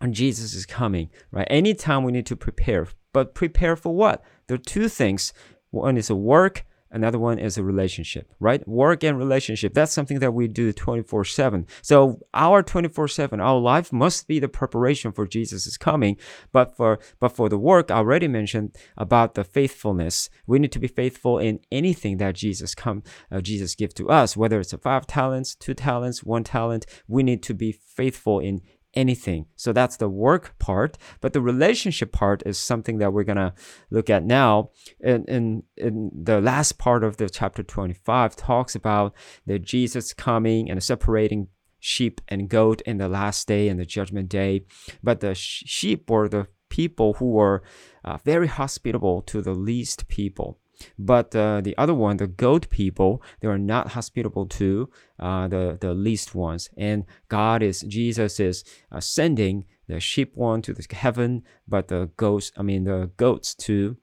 and 0.00 0.14
Jesus 0.14 0.54
is 0.54 0.66
coming, 0.66 1.10
right? 1.30 1.46
Anytime 1.50 2.04
we 2.04 2.12
need 2.12 2.26
to 2.26 2.36
prepare, 2.36 2.88
but 3.12 3.34
prepare 3.34 3.76
for 3.76 3.94
what? 3.94 4.22
There 4.46 4.56
are 4.56 4.58
two 4.58 4.88
things. 4.88 5.32
One 5.74 5.96
is 5.96 6.08
a 6.08 6.14
work, 6.14 6.64
another 6.94 7.18
one 7.18 7.38
is 7.38 7.58
a 7.58 7.64
relationship, 7.64 8.32
right? 8.38 8.66
Work 8.66 9.02
and 9.02 9.18
relationship. 9.18 9.74
That's 9.74 9.92
something 9.92 10.20
that 10.20 10.32
we 10.32 10.46
do 10.46 10.72
24 10.72 11.24
7. 11.24 11.66
So 11.82 12.20
our 12.32 12.62
24 12.62 13.08
7, 13.08 13.40
our 13.40 13.58
life 13.58 13.92
must 13.92 14.28
be 14.28 14.38
the 14.38 14.48
preparation 14.48 15.12
for 15.12 15.26
Jesus' 15.26 15.76
coming. 15.76 16.16
But 16.52 16.76
for 16.76 17.00
but 17.18 17.32
for 17.32 17.48
the 17.48 17.58
work 17.58 17.90
I 17.90 17.96
already 17.96 18.28
mentioned 18.28 18.76
about 18.96 19.34
the 19.34 19.44
faithfulness, 19.44 20.30
we 20.46 20.58
need 20.58 20.72
to 20.72 20.78
be 20.78 20.88
faithful 20.88 21.38
in 21.38 21.58
anything 21.72 22.18
that 22.18 22.36
Jesus 22.36 22.74
come 22.74 23.02
uh, 23.30 23.40
Jesus 23.40 23.74
give 23.74 23.92
to 23.94 24.08
us, 24.08 24.36
whether 24.36 24.60
it's 24.60 24.72
a 24.72 24.78
five 24.78 25.06
talents, 25.06 25.56
two 25.56 25.74
talents, 25.74 26.22
one 26.22 26.44
talent, 26.44 26.86
we 27.08 27.22
need 27.22 27.42
to 27.42 27.54
be 27.54 27.72
faithful 27.72 28.38
in 28.38 28.60
anything. 28.94 29.46
So 29.56 29.72
that's 29.72 29.96
the 29.96 30.08
work 30.08 30.58
part. 30.58 30.96
But 31.20 31.32
the 31.32 31.40
relationship 31.40 32.12
part 32.12 32.42
is 32.46 32.58
something 32.58 32.98
that 32.98 33.12
we're 33.12 33.24
going 33.24 33.36
to 33.36 33.54
look 33.90 34.10
at 34.10 34.24
now. 34.24 34.70
And 35.02 35.28
in, 35.28 35.62
in 35.76 36.10
the 36.14 36.40
last 36.40 36.78
part 36.78 37.04
of 37.04 37.16
the 37.16 37.28
chapter 37.28 37.62
25 37.62 38.36
talks 38.36 38.74
about 38.74 39.14
the 39.46 39.58
Jesus 39.58 40.12
coming 40.14 40.70
and 40.70 40.82
separating 40.82 41.48
sheep 41.80 42.20
and 42.28 42.48
goat 42.48 42.80
in 42.82 42.96
the 42.96 43.08
last 43.08 43.46
day 43.46 43.68
and 43.68 43.78
the 43.78 43.84
judgment 43.84 44.28
day. 44.28 44.64
But 45.02 45.20
the 45.20 45.34
sheep 45.34 46.08
were 46.08 46.28
the 46.28 46.48
people 46.70 47.14
who 47.14 47.30
were 47.30 47.62
uh, 48.04 48.16
very 48.24 48.46
hospitable 48.46 49.22
to 49.22 49.42
the 49.42 49.54
least 49.54 50.08
people. 50.08 50.58
But 50.98 51.34
uh, 51.34 51.60
the 51.60 51.76
other 51.76 51.94
one, 51.94 52.16
the 52.16 52.26
goat 52.26 52.68
people, 52.70 53.22
they 53.40 53.48
are 53.48 53.58
not 53.58 53.88
hospitable 53.88 54.46
to 54.46 54.90
uh, 55.18 55.48
the 55.48 55.78
the 55.80 55.94
least 55.94 56.34
ones. 56.34 56.68
And 56.76 57.04
God 57.28 57.62
is 57.62 57.80
Jesus 57.82 58.40
is 58.40 58.64
uh, 58.90 59.00
sending 59.00 59.64
the 59.88 60.00
sheep 60.00 60.36
one 60.36 60.62
to 60.62 60.72
the 60.72 60.86
heaven, 60.94 61.42
but 61.68 61.88
the 61.88 62.10
goats, 62.16 62.52
I 62.56 62.62
mean 62.62 62.84
the 62.84 63.10
goats 63.16 63.54
to 63.66 63.96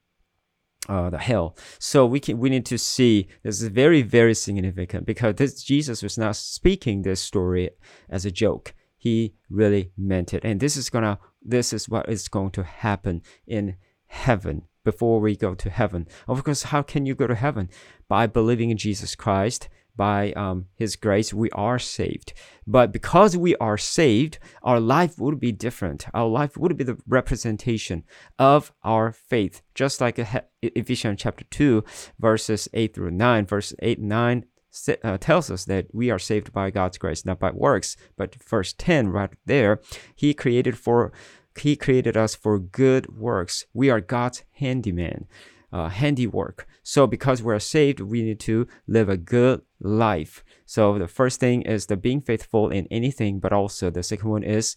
uh, 0.88 1.10
the 1.10 1.18
hell. 1.18 1.56
So 1.78 2.06
we 2.06 2.20
can 2.20 2.38
we 2.38 2.50
need 2.50 2.66
to 2.66 2.78
see 2.78 3.28
this 3.42 3.60
is 3.62 3.68
very 3.68 4.02
very 4.02 4.34
significant 4.34 5.06
because 5.06 5.36
this 5.36 5.62
Jesus 5.62 6.02
was 6.02 6.18
not 6.18 6.36
speaking 6.36 7.02
this 7.02 7.20
story 7.20 7.70
as 8.08 8.24
a 8.24 8.30
joke 8.30 8.74
he 9.02 9.34
really 9.50 9.90
meant 9.98 10.32
it. 10.32 10.44
And 10.44 10.60
this 10.60 10.76
is 10.76 10.88
gonna 10.88 11.18
this 11.42 11.72
is 11.72 11.88
what 11.88 12.08
is 12.08 12.28
going 12.28 12.52
to 12.52 12.62
happen 12.62 13.22
in 13.48 13.76
heaven 14.06 14.62
before 14.84 15.20
we 15.20 15.36
go 15.36 15.54
to 15.54 15.70
heaven. 15.70 16.08
Of 16.28 16.44
course, 16.44 16.64
how 16.64 16.82
can 16.82 17.06
you 17.06 17.14
go 17.14 17.26
to 17.26 17.34
heaven? 17.34 17.68
By 18.08 18.26
believing 18.26 18.70
in 18.70 18.76
Jesus 18.76 19.14
Christ, 19.14 19.68
by 19.94 20.32
um, 20.32 20.66
His 20.74 20.96
grace, 20.96 21.34
we 21.34 21.50
are 21.50 21.78
saved. 21.78 22.32
But 22.66 22.92
because 22.92 23.36
we 23.36 23.54
are 23.56 23.76
saved, 23.76 24.38
our 24.62 24.80
life 24.80 25.18
would 25.18 25.38
be 25.38 25.52
different. 25.52 26.06
Our 26.14 26.28
life 26.28 26.56
would 26.56 26.76
be 26.76 26.84
the 26.84 26.98
representation 27.06 28.04
of 28.38 28.72
our 28.82 29.12
faith, 29.12 29.62
just 29.74 30.00
like 30.00 30.18
Ephesians 30.62 31.20
chapter 31.20 31.44
2, 31.44 31.84
verses 32.18 32.68
8 32.72 32.94
through 32.94 33.10
9. 33.10 33.46
Verse 33.46 33.74
8 33.80 33.98
and 33.98 34.08
9 34.08 34.44
uh, 35.04 35.18
tells 35.18 35.50
us 35.50 35.66
that 35.66 35.86
we 35.92 36.10
are 36.10 36.18
saved 36.18 36.52
by 36.52 36.70
God's 36.70 36.98
grace, 36.98 37.26
not 37.26 37.38
by 37.38 37.50
works. 37.50 37.96
But 38.16 38.34
verse 38.34 38.72
10, 38.72 39.08
right 39.08 39.30
there, 39.44 39.80
He 40.14 40.32
created 40.32 40.78
for 40.78 41.12
He 41.58 41.76
created 41.76 42.16
us 42.16 42.34
for 42.34 42.58
good 42.58 43.16
works. 43.16 43.66
We 43.72 43.90
are 43.90 44.00
God's 44.00 44.44
handyman, 44.52 45.26
uh, 45.72 45.88
handiwork. 45.88 46.66
So 46.82 47.06
because 47.06 47.42
we're 47.42 47.58
saved, 47.58 48.00
we 48.00 48.22
need 48.22 48.40
to 48.40 48.66
live 48.86 49.08
a 49.08 49.16
good 49.16 49.62
life. 49.80 50.44
So 50.64 50.98
the 50.98 51.08
first 51.08 51.40
thing 51.40 51.62
is 51.62 51.86
the 51.86 51.96
being 51.96 52.20
faithful 52.20 52.70
in 52.70 52.86
anything, 52.90 53.40
but 53.40 53.52
also 53.52 53.90
the 53.90 54.02
second 54.02 54.30
one 54.30 54.42
is 54.42 54.76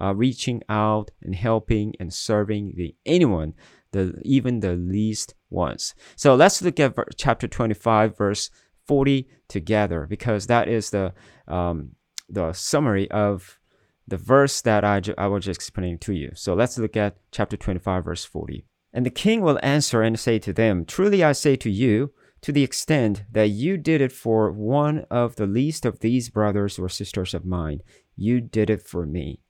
uh, 0.00 0.14
reaching 0.14 0.62
out 0.68 1.10
and 1.22 1.34
helping 1.34 1.94
and 2.00 2.12
serving 2.12 2.74
the 2.76 2.94
anyone, 3.04 3.54
the 3.92 4.20
even 4.22 4.60
the 4.60 4.74
least 4.74 5.34
ones. 5.50 5.94
So 6.16 6.34
let's 6.34 6.62
look 6.62 6.80
at 6.80 6.96
chapter 7.16 7.46
25, 7.48 8.16
verse 8.16 8.50
40 8.86 9.28
together 9.48 10.06
because 10.08 10.46
that 10.46 10.68
is 10.68 10.90
the 10.90 11.12
um, 11.46 11.92
the 12.28 12.52
summary 12.52 13.10
of 13.10 13.58
the 14.06 14.16
verse 14.16 14.60
that 14.62 14.84
I, 14.84 15.00
ju- 15.00 15.14
I 15.16 15.26
was 15.28 15.44
just 15.44 15.58
explaining 15.58 15.98
to 15.98 16.12
you. 16.12 16.32
So 16.34 16.54
let's 16.54 16.78
look 16.78 16.96
at 16.96 17.16
chapter 17.30 17.56
25, 17.56 18.04
verse 18.04 18.24
40. 18.24 18.64
And 18.92 19.06
the 19.06 19.10
king 19.10 19.40
will 19.40 19.58
answer 19.62 20.02
and 20.02 20.18
say 20.18 20.38
to 20.40 20.52
them, 20.52 20.84
Truly 20.84 21.24
I 21.24 21.32
say 21.32 21.56
to 21.56 21.70
you, 21.70 22.12
to 22.42 22.52
the 22.52 22.64
extent 22.64 23.22
that 23.30 23.50
you 23.50 23.76
did 23.76 24.00
it 24.00 24.12
for 24.12 24.50
one 24.50 25.06
of 25.10 25.36
the 25.36 25.46
least 25.46 25.86
of 25.86 26.00
these 26.00 26.28
brothers 26.28 26.78
or 26.78 26.88
sisters 26.88 27.34
of 27.34 27.46
mine, 27.46 27.80
you 28.16 28.40
did 28.40 28.68
it 28.68 28.82
for 28.82 29.06
me. 29.06 29.40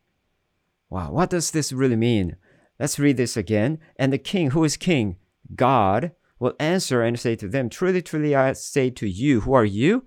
Wow, 0.90 1.12
what 1.12 1.30
does 1.30 1.50
this 1.50 1.72
really 1.72 1.96
mean? 1.96 2.36
Let's 2.78 2.98
read 2.98 3.16
this 3.16 3.36
again. 3.36 3.78
And 3.96 4.12
the 4.12 4.18
king, 4.18 4.50
who 4.50 4.62
is 4.62 4.76
king? 4.76 5.16
God 5.54 6.12
will 6.38 6.54
answer 6.60 7.02
and 7.02 7.18
say 7.18 7.34
to 7.36 7.48
them, 7.48 7.70
Truly, 7.70 8.02
truly, 8.02 8.34
I 8.34 8.52
say 8.52 8.90
to 8.90 9.08
you, 9.08 9.40
who 9.40 9.54
are 9.54 9.64
you? 9.64 10.04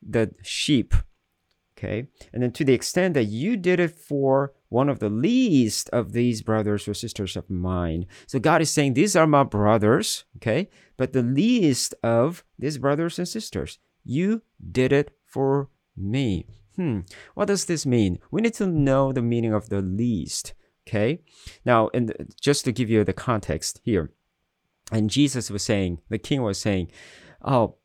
The 0.00 0.32
sheep. 0.42 0.94
Okay. 1.78 2.08
And 2.32 2.42
then 2.42 2.50
to 2.52 2.64
the 2.64 2.72
extent 2.72 3.14
that 3.14 3.24
you 3.24 3.56
did 3.56 3.78
it 3.78 3.92
for 3.92 4.52
one 4.68 4.88
of 4.88 4.98
the 4.98 5.08
least 5.08 5.88
of 5.90 6.12
these 6.12 6.42
brothers 6.42 6.88
or 6.88 6.94
sisters 6.94 7.36
of 7.36 7.48
mine. 7.48 8.06
So 8.26 8.40
God 8.40 8.60
is 8.60 8.70
saying, 8.70 8.94
These 8.94 9.14
are 9.14 9.26
my 9.26 9.44
brothers. 9.44 10.24
Okay. 10.36 10.68
But 10.96 11.12
the 11.12 11.22
least 11.22 11.94
of 12.02 12.44
these 12.58 12.78
brothers 12.78 13.18
and 13.18 13.28
sisters, 13.28 13.78
you 14.04 14.42
did 14.72 14.92
it 14.92 15.16
for 15.24 15.70
me. 15.96 16.46
Hmm. 16.74 17.00
What 17.34 17.46
does 17.46 17.66
this 17.66 17.86
mean? 17.86 18.18
We 18.30 18.40
need 18.40 18.54
to 18.54 18.66
know 18.66 19.12
the 19.12 19.22
meaning 19.22 19.54
of 19.54 19.68
the 19.68 19.80
least. 19.80 20.54
Okay. 20.86 21.20
Now, 21.64 21.90
and 21.94 22.34
just 22.40 22.64
to 22.64 22.72
give 22.72 22.90
you 22.90 23.04
the 23.04 23.12
context 23.12 23.80
here, 23.84 24.10
and 24.90 25.10
Jesus 25.10 25.50
was 25.50 25.62
saying, 25.62 26.00
the 26.08 26.18
king 26.18 26.42
was 26.42 26.58
saying, 26.58 26.90
Oh, 27.42 27.76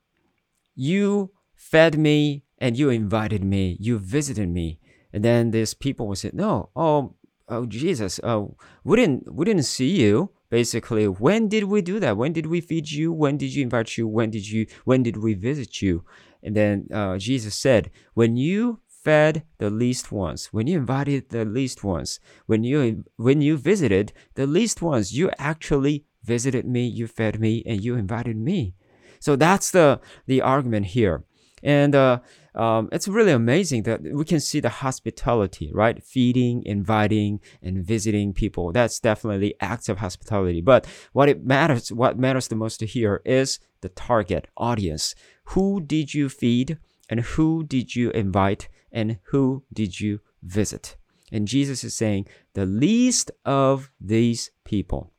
you 0.73 1.31
fed 1.53 1.97
me 1.99 2.43
and 2.63 2.77
you 2.77 2.89
invited 2.89 3.43
me, 3.43 3.75
you 3.81 3.99
visited 3.99 4.47
me. 4.47 4.79
And 5.11 5.21
then 5.23 5.51
these 5.51 5.73
people 5.73 6.07
would 6.07 6.17
say, 6.17 6.31
No, 6.31 6.69
oh, 6.77 7.13
oh 7.49 7.65
Jesus, 7.65 8.21
oh, 8.23 8.55
we 8.85 8.95
didn't 8.95 9.33
we 9.35 9.43
didn't 9.43 9.63
see 9.63 10.01
you. 10.01 10.31
Basically, 10.49 11.07
when 11.07 11.49
did 11.49 11.65
we 11.65 11.81
do 11.81 11.99
that? 11.99 12.15
When 12.15 12.31
did 12.31 12.45
we 12.45 12.61
feed 12.61 12.89
you? 12.89 13.11
When 13.11 13.35
did 13.37 13.53
you 13.53 13.63
invite 13.63 13.97
you? 13.97 14.07
When 14.07 14.29
did 14.29 14.47
you 14.47 14.65
when 14.85 15.03
did 15.03 15.17
we 15.17 15.33
visit 15.33 15.81
you? 15.81 16.05
And 16.41 16.55
then 16.55 16.87
uh, 16.93 17.17
Jesus 17.17 17.53
said, 17.53 17.91
When 18.13 18.37
you 18.37 18.79
fed 18.87 19.43
the 19.57 19.69
least 19.69 20.13
ones, 20.13 20.47
when 20.53 20.65
you 20.67 20.77
invited 20.77 21.29
the 21.29 21.43
least 21.43 21.83
ones, 21.83 22.21
when 22.45 22.63
you 22.63 23.03
when 23.17 23.41
you 23.41 23.57
visited 23.57 24.13
the 24.35 24.47
least 24.47 24.81
ones, 24.81 25.11
you 25.11 25.29
actually 25.37 26.05
visited 26.23 26.65
me, 26.65 26.85
you 26.87 27.07
fed 27.07 27.41
me, 27.41 27.61
and 27.65 27.83
you 27.83 27.95
invited 27.95 28.37
me. 28.37 28.73
So 29.19 29.35
that's 29.35 29.69
the 29.71 29.99
the 30.27 30.41
argument 30.41 30.85
here. 30.85 31.25
And 31.63 31.95
uh, 31.95 32.19
um, 32.55 32.89
it's 32.91 33.07
really 33.07 33.31
amazing 33.31 33.83
that 33.83 34.01
we 34.01 34.25
can 34.25 34.39
see 34.39 34.59
the 34.59 34.69
hospitality, 34.69 35.71
right? 35.73 36.03
Feeding, 36.03 36.63
inviting, 36.65 37.39
and 37.61 37.85
visiting 37.85 38.33
people. 38.33 38.71
That's 38.71 38.99
definitely 38.99 39.55
acts 39.59 39.89
of 39.89 39.97
hospitality. 39.97 40.61
But 40.61 40.85
what 41.13 41.29
it 41.29 41.45
matters, 41.45 41.91
what 41.91 42.19
matters 42.19 42.47
the 42.47 42.55
most 42.55 42.81
here 42.81 43.21
is 43.25 43.59
the 43.81 43.89
target 43.89 44.47
audience. 44.57 45.15
Who 45.45 45.81
did 45.81 46.13
you 46.13 46.29
feed, 46.29 46.77
and 47.09 47.19
who 47.21 47.63
did 47.63 47.95
you 47.95 48.11
invite, 48.11 48.69
and 48.91 49.17
who 49.25 49.63
did 49.73 49.99
you 49.99 50.19
visit? 50.41 50.95
And 51.31 51.47
Jesus 51.47 51.83
is 51.83 51.95
saying, 51.95 52.27
the 52.53 52.65
least 52.65 53.31
of 53.43 53.89
these 53.99 54.51
people. 54.63 55.11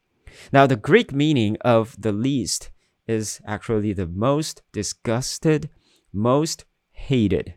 Now, 0.52 0.66
the 0.66 0.76
Greek 0.76 1.12
meaning 1.12 1.56
of 1.62 2.00
the 2.00 2.12
least 2.12 2.70
is 3.06 3.40
actually 3.46 3.92
the 3.92 4.06
most 4.06 4.62
disgusted, 4.72 5.68
most 6.12 6.64
hated, 6.94 7.54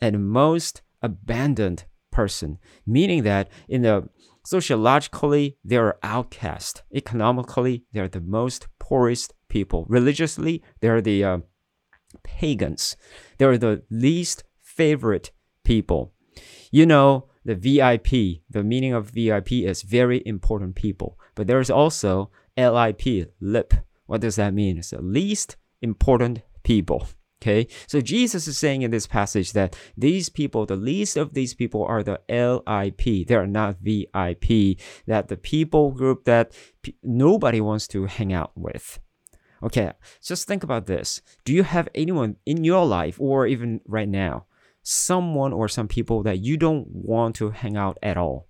and 0.00 0.28
most 0.28 0.82
abandoned 1.00 1.84
person, 2.10 2.58
meaning 2.86 3.22
that 3.22 3.48
in 3.68 3.82
the 3.82 4.08
sociologically 4.44 5.56
they 5.64 5.76
are 5.76 5.98
outcast, 6.02 6.82
economically 6.94 7.84
they 7.92 8.00
are 8.00 8.08
the 8.08 8.20
most 8.20 8.66
poorest 8.78 9.32
people, 9.48 9.86
religiously 9.88 10.62
they 10.80 10.88
are 10.88 11.00
the 11.00 11.22
uh, 11.24 11.38
pagans, 12.24 12.96
they 13.38 13.44
are 13.44 13.58
the 13.58 13.82
least 13.90 14.44
favorite 14.60 15.30
people. 15.64 16.12
You 16.70 16.86
know, 16.86 17.28
the 17.44 17.54
VIP, 17.54 18.42
the 18.48 18.62
meaning 18.62 18.92
of 18.92 19.10
VIP 19.10 19.52
is 19.52 19.82
very 19.82 20.22
important 20.24 20.74
people. 20.74 21.18
But 21.34 21.46
there's 21.46 21.70
also 21.70 22.30
LIP, 22.56 23.34
lip. 23.40 23.74
What 24.06 24.20
does 24.20 24.36
that 24.36 24.54
mean? 24.54 24.78
It's 24.78 24.90
the 24.90 25.02
least 25.02 25.56
important 25.80 26.42
people. 26.62 27.08
Okay, 27.42 27.66
so 27.88 28.00
Jesus 28.00 28.46
is 28.46 28.56
saying 28.56 28.82
in 28.82 28.92
this 28.92 29.08
passage 29.08 29.52
that 29.52 29.74
these 29.96 30.28
people, 30.28 30.64
the 30.64 30.76
least 30.76 31.16
of 31.16 31.34
these 31.34 31.54
people, 31.54 31.84
are 31.84 32.04
the 32.04 32.20
LIP. 32.28 33.26
They 33.26 33.34
are 33.34 33.48
not 33.48 33.78
VIP. 33.80 34.78
That 35.08 35.26
the 35.26 35.36
people 35.36 35.90
group 35.90 36.24
that 36.24 36.52
p- 36.82 36.94
nobody 37.02 37.60
wants 37.60 37.88
to 37.88 38.06
hang 38.06 38.32
out 38.32 38.52
with. 38.54 39.00
Okay, 39.60 39.90
just 40.22 40.46
think 40.46 40.62
about 40.62 40.86
this. 40.86 41.20
Do 41.44 41.52
you 41.52 41.64
have 41.64 41.88
anyone 41.96 42.36
in 42.46 42.62
your 42.62 42.86
life, 42.86 43.20
or 43.20 43.48
even 43.48 43.80
right 43.88 44.08
now, 44.08 44.46
someone 44.84 45.52
or 45.52 45.68
some 45.68 45.88
people 45.88 46.22
that 46.22 46.38
you 46.38 46.56
don't 46.56 46.86
want 46.88 47.34
to 47.36 47.50
hang 47.50 47.76
out 47.76 47.98
at 48.02 48.16
all. 48.16 48.46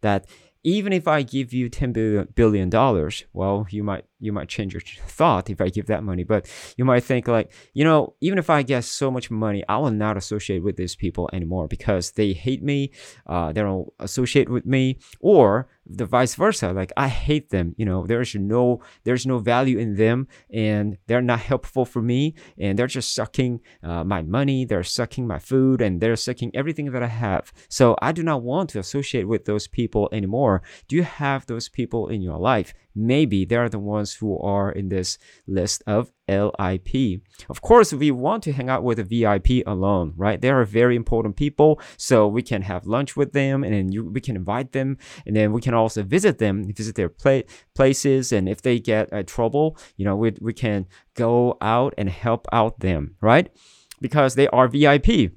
That 0.00 0.26
even 0.64 0.92
if 0.92 1.06
I 1.06 1.22
give 1.22 1.52
you 1.52 1.68
ten 1.68 1.92
billion 2.34 2.70
dollars, 2.70 3.24
well, 3.32 3.66
you 3.70 3.82
might 3.84 4.04
you 4.22 4.32
might 4.32 4.48
change 4.48 4.72
your 4.72 4.82
thought 5.06 5.50
if 5.50 5.60
I 5.60 5.68
give 5.68 5.86
that 5.86 6.04
money, 6.04 6.22
but 6.22 6.48
you 6.76 6.84
might 6.84 7.02
think 7.04 7.26
like, 7.26 7.50
you 7.74 7.84
know, 7.84 8.14
even 8.20 8.38
if 8.38 8.48
I 8.48 8.62
get 8.62 8.84
so 8.84 9.10
much 9.10 9.30
money, 9.30 9.64
I 9.68 9.78
will 9.78 9.90
not 9.90 10.16
associate 10.16 10.62
with 10.62 10.76
these 10.76 10.94
people 10.94 11.28
anymore 11.32 11.66
because 11.66 12.12
they 12.12 12.32
hate 12.32 12.62
me, 12.62 12.92
uh, 13.26 13.52
they 13.52 13.60
don't 13.60 13.92
associate 13.98 14.48
with 14.48 14.64
me, 14.64 14.98
or 15.20 15.68
the 15.84 16.06
vice 16.06 16.36
versa. 16.36 16.72
Like 16.72 16.92
I 16.96 17.08
hate 17.08 17.50
them, 17.50 17.74
you 17.76 17.84
know, 17.84 18.06
there's 18.06 18.34
no 18.34 18.80
there's 19.04 19.26
no 19.26 19.38
value 19.38 19.78
in 19.78 19.96
them, 19.96 20.28
and 20.52 20.98
they're 21.06 21.20
not 21.20 21.40
helpful 21.40 21.84
for 21.84 22.00
me, 22.00 22.34
and 22.58 22.78
they're 22.78 22.86
just 22.86 23.14
sucking 23.14 23.60
uh, 23.82 24.04
my 24.04 24.22
money, 24.22 24.64
they're 24.64 24.84
sucking 24.84 25.26
my 25.26 25.40
food, 25.40 25.80
and 25.80 26.00
they're 26.00 26.16
sucking 26.16 26.52
everything 26.54 26.92
that 26.92 27.02
I 27.02 27.08
have. 27.08 27.52
So 27.68 27.96
I 28.00 28.12
do 28.12 28.22
not 28.22 28.42
want 28.42 28.70
to 28.70 28.78
associate 28.78 29.26
with 29.26 29.44
those 29.46 29.66
people 29.66 30.08
anymore. 30.12 30.62
Do 30.86 30.94
you 30.94 31.02
have 31.02 31.46
those 31.46 31.68
people 31.68 32.08
in 32.08 32.22
your 32.22 32.38
life? 32.38 32.72
maybe 32.94 33.44
they 33.44 33.56
are 33.56 33.68
the 33.68 33.78
ones 33.78 34.11
who 34.14 34.38
are 34.38 34.70
in 34.70 34.88
this 34.88 35.18
list 35.46 35.82
of 35.86 36.10
LIP. 36.28 37.22
Of 37.48 37.60
course, 37.62 37.92
we 37.92 38.10
want 38.10 38.42
to 38.44 38.52
hang 38.52 38.68
out 38.68 38.84
with 38.84 38.98
a 38.98 39.04
VIP 39.04 39.66
alone, 39.66 40.14
right? 40.16 40.40
They 40.40 40.50
are 40.50 40.64
very 40.64 40.96
important 40.96 41.36
people, 41.36 41.80
so 41.96 42.26
we 42.26 42.42
can 42.42 42.62
have 42.62 42.86
lunch 42.86 43.16
with 43.16 43.32
them, 43.32 43.64
and 43.64 43.72
then 43.74 43.92
you, 43.92 44.08
we 44.08 44.20
can 44.20 44.36
invite 44.36 44.72
them, 44.72 44.98
and 45.26 45.36
then 45.36 45.52
we 45.52 45.60
can 45.60 45.74
also 45.74 46.02
visit 46.02 46.38
them, 46.38 46.64
visit 46.72 46.94
their 46.94 47.08
play, 47.08 47.44
places, 47.74 48.32
and 48.32 48.48
if 48.48 48.62
they 48.62 48.78
get 48.78 49.12
uh, 49.12 49.22
trouble, 49.22 49.76
you 49.96 50.04
know, 50.04 50.16
we, 50.16 50.32
we 50.40 50.52
can 50.52 50.86
go 51.14 51.56
out 51.60 51.94
and 51.98 52.08
help 52.08 52.46
out 52.52 52.80
them, 52.80 53.16
right? 53.20 53.50
Because 54.00 54.34
they 54.34 54.48
are 54.48 54.68
VIP. 54.68 55.32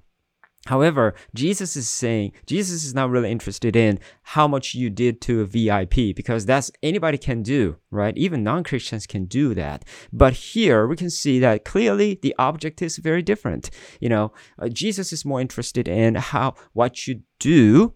However, 0.65 1.13
Jesus 1.33 1.75
is 1.75 1.87
saying 1.87 2.31
Jesus 2.45 2.83
is 2.83 2.93
not 2.93 3.09
really 3.09 3.31
interested 3.31 3.75
in 3.75 3.99
how 4.23 4.47
much 4.47 4.73
you 4.73 4.89
did 4.89 5.21
to 5.21 5.41
a 5.41 5.45
VIP 5.45 6.15
because 6.15 6.45
that's 6.45 6.71
anybody 6.81 7.17
can 7.17 7.43
do, 7.43 7.77
right? 7.91 8.17
Even 8.17 8.43
non-Christians 8.43 9.05
can 9.05 9.25
do 9.25 9.53
that. 9.53 9.85
But 10.11 10.33
here 10.33 10.87
we 10.87 10.95
can 10.95 11.09
see 11.09 11.39
that 11.39 11.65
clearly 11.65 12.19
the 12.21 12.35
object 12.39 12.81
is 12.81 12.97
very 12.97 13.21
different. 13.21 13.69
You 13.99 14.09
know, 14.09 14.33
uh, 14.59 14.69
Jesus 14.69 15.13
is 15.13 15.23
more 15.23 15.39
interested 15.39 15.87
in 15.87 16.15
how 16.15 16.55
what 16.73 17.07
you 17.07 17.21
do, 17.39 17.93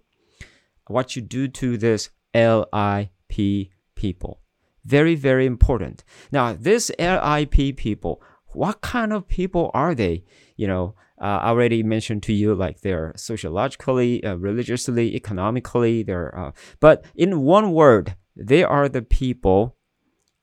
what 0.87 1.15
you 1.15 1.21
do 1.21 1.47
to 1.47 1.77
this 1.77 2.09
LIP 2.33 3.69
people. 3.95 4.41
Very, 4.85 5.15
very 5.15 5.45
important. 5.45 6.03
Now, 6.31 6.53
this 6.53 6.91
LIP 6.99 7.77
people, 7.77 8.21
what 8.53 8.81
kind 8.81 9.11
of 9.13 9.27
people 9.27 9.71
are 9.73 9.93
they? 9.93 10.23
You 10.55 10.67
know, 10.67 10.95
uh, 11.19 11.39
I 11.41 11.49
already 11.49 11.83
mentioned 11.83 12.23
to 12.23 12.33
you 12.33 12.55
like 12.55 12.81
they're 12.81 13.13
sociologically, 13.15 14.23
uh, 14.23 14.35
religiously, 14.35 15.15
economically. 15.15 16.03
They're, 16.03 16.37
uh, 16.37 16.51
but 16.79 17.05
in 17.15 17.41
one 17.41 17.71
word, 17.73 18.15
they 18.35 18.63
are 18.63 18.87
the 18.87 19.01
people. 19.01 19.75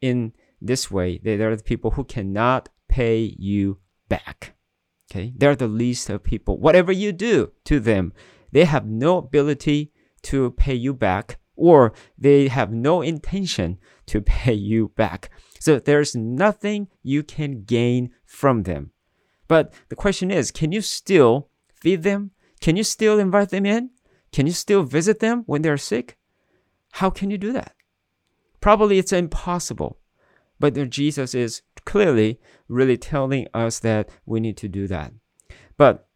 In 0.03 0.35
this 0.61 0.91
way, 0.91 1.19
they 1.19 1.35
are 1.43 1.57
the 1.57 1.63
people 1.63 1.93
who 1.93 2.05
cannot 2.05 2.69
pay 2.89 3.35
you 3.39 3.79
back. 4.09 4.55
Okay, 5.11 5.33
they're 5.37 5.57
the 5.57 5.69
least 5.69 6.11
of 6.11 6.23
people. 6.23 6.59
Whatever 6.59 6.93
you 6.93 7.13
do 7.13 7.53
to 7.65 7.81
them, 7.81 8.13
they 8.53 8.65
have 8.65 8.87
no 8.87 9.19
ability 9.19 9.93
to 10.23 10.51
pay 10.53 10.75
you 10.75 10.93
back, 10.93 11.39
or 11.55 11.95
they 12.19 12.49
have 12.49 12.73
no 12.73 13.01
intention 13.01 13.79
to 14.07 14.21
pay 14.37 14.55
you 14.55 14.93
back. 14.97 15.31
So 15.61 15.79
there's 15.79 16.15
nothing 16.15 16.89
you 17.03 17.23
can 17.23 17.65
gain 17.65 18.11
from 18.25 18.65
them. 18.65 18.91
But 19.49 19.73
the 19.89 19.97
question 19.97 20.31
is 20.31 20.51
can 20.51 20.73
you 20.73 20.81
still 20.81 21.49
feed 21.75 22.03
them? 22.03 22.33
Can 22.61 22.77
you 22.77 22.85
still 22.85 23.19
invite 23.19 23.51
them 23.51 23.67
in? 23.67 23.91
Can 24.33 24.47
you 24.47 24.53
still 24.53 24.83
visit 24.83 25.21
them 25.21 25.45
when 25.47 25.63
they're 25.63 25.77
sick? 25.77 26.17
How 26.93 27.11
can 27.11 27.31
you 27.31 27.39
do 27.39 27.53
that? 27.53 27.75
Probably 28.61 28.99
it's 28.99 29.13
impossible. 29.13 29.99
But 30.59 30.75
Jesus 30.91 31.35
is 31.35 31.63
clearly 31.85 32.41
really 32.69 32.97
telling 32.97 33.47
us 33.53 33.79
that 33.81 34.09
we 34.25 34.41
need 34.41 34.57
to 34.59 34.69
do 34.69 34.87
that. 34.89 35.13
But 35.77 36.09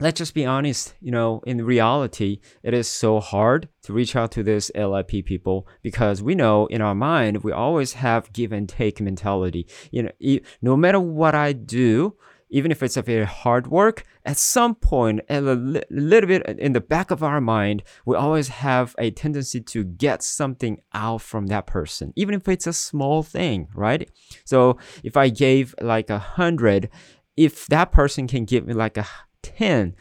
let's 0.00 0.18
just 0.18 0.34
be 0.34 0.46
honest, 0.46 0.94
you 1.00 1.10
know, 1.10 1.42
in 1.46 1.64
reality, 1.64 2.40
it 2.62 2.74
is 2.74 2.88
so 2.88 3.20
hard 3.20 3.68
to 3.82 3.92
reach 3.92 4.16
out 4.16 4.32
to 4.32 4.42
this 4.42 4.70
LIP 4.74 5.24
people 5.24 5.66
because 5.82 6.22
we 6.22 6.34
know 6.34 6.66
in 6.66 6.80
our 6.80 6.94
mind, 6.94 7.44
we 7.44 7.52
always 7.52 7.94
have 7.94 8.32
give 8.32 8.52
and 8.52 8.68
take 8.68 9.00
mentality. 9.00 9.66
You 9.90 10.04
know, 10.04 10.38
no 10.60 10.76
matter 10.76 11.00
what 11.00 11.34
I 11.34 11.52
do, 11.52 12.16
even 12.52 12.70
if 12.70 12.82
it's 12.82 12.96
a 12.96 13.02
very 13.02 13.24
hard 13.24 13.66
work, 13.66 14.04
at 14.24 14.36
some 14.36 14.74
point, 14.74 15.20
a 15.28 15.40
li- 15.40 15.82
little 15.90 16.28
bit 16.28 16.46
in 16.58 16.74
the 16.74 16.80
back 16.80 17.10
of 17.10 17.22
our 17.22 17.40
mind, 17.40 17.82
we 18.04 18.14
always 18.14 18.48
have 18.48 18.94
a 18.98 19.10
tendency 19.10 19.60
to 19.60 19.82
get 19.82 20.22
something 20.22 20.80
out 20.92 21.22
from 21.22 21.46
that 21.46 21.66
person, 21.66 22.12
even 22.14 22.34
if 22.34 22.46
it's 22.46 22.66
a 22.66 22.72
small 22.72 23.22
thing, 23.22 23.68
right? 23.74 24.08
So 24.44 24.78
if 25.02 25.16
I 25.16 25.30
gave 25.30 25.74
like 25.80 26.10
a 26.10 26.18
hundred, 26.18 26.90
if 27.36 27.66
that 27.68 27.90
person 27.90 28.28
can 28.28 28.44
give 28.44 28.66
me 28.66 28.74
like 28.74 28.98
a 28.98 29.06
10, 29.42 29.96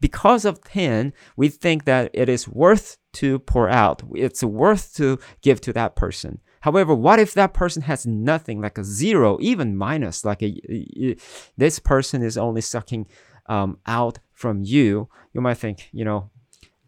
because 0.00 0.44
of 0.44 0.62
10, 0.64 1.14
we 1.36 1.48
think 1.48 1.86
that 1.86 2.10
it 2.12 2.28
is 2.28 2.46
worth 2.46 2.98
to 3.14 3.38
pour 3.38 3.70
out. 3.70 4.02
It's 4.14 4.44
worth 4.44 4.94
to 4.96 5.18
give 5.40 5.62
to 5.62 5.72
that 5.72 5.96
person. 5.96 6.40
However, 6.64 6.94
what 6.94 7.18
if 7.18 7.34
that 7.34 7.52
person 7.52 7.82
has 7.82 8.06
nothing, 8.06 8.62
like 8.62 8.78
a 8.78 8.84
zero, 8.84 9.36
even 9.42 9.76
minus, 9.76 10.24
like 10.24 10.42
a, 10.42 11.14
this 11.58 11.78
person 11.78 12.22
is 12.22 12.38
only 12.38 12.62
sucking 12.62 13.06
um, 13.44 13.76
out 13.84 14.18
from 14.32 14.62
you? 14.62 15.10
You 15.34 15.42
might 15.42 15.58
think, 15.58 15.90
you 15.92 16.06
know, 16.06 16.30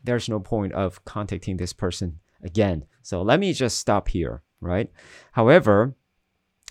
there's 0.03 0.31
no 0.31 0.41
point 0.41 0.73
of 0.73 1.05
contacting 1.05 1.59
this 1.59 1.75
person 1.75 2.21
again. 2.43 2.87
So 3.03 3.21
let 3.21 3.39
me 3.39 3.53
just 3.53 3.77
stop 3.77 4.09
here, 4.09 4.43
right? 4.63 4.91
However, 5.33 5.95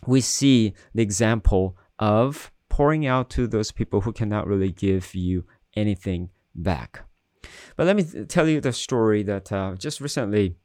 we 0.07 0.19
see 0.19 0.73
the 0.95 1.03
example 1.03 1.77
of 1.99 2.51
pouring 2.69 3.05
out 3.05 3.29
to 3.29 3.45
those 3.45 3.71
people 3.71 4.01
who 4.01 4.13
cannot 4.13 4.47
really 4.47 4.71
give 4.71 5.13
you 5.13 5.45
anything 5.75 6.31
back. 6.55 7.01
But 7.75 7.85
let 7.85 7.97
me 7.97 8.25
tell 8.25 8.49
you 8.49 8.61
the 8.61 8.73
story 8.73 9.21
that 9.21 9.51
uh, 9.51 9.75
just 9.75 10.01
recently 10.01 10.55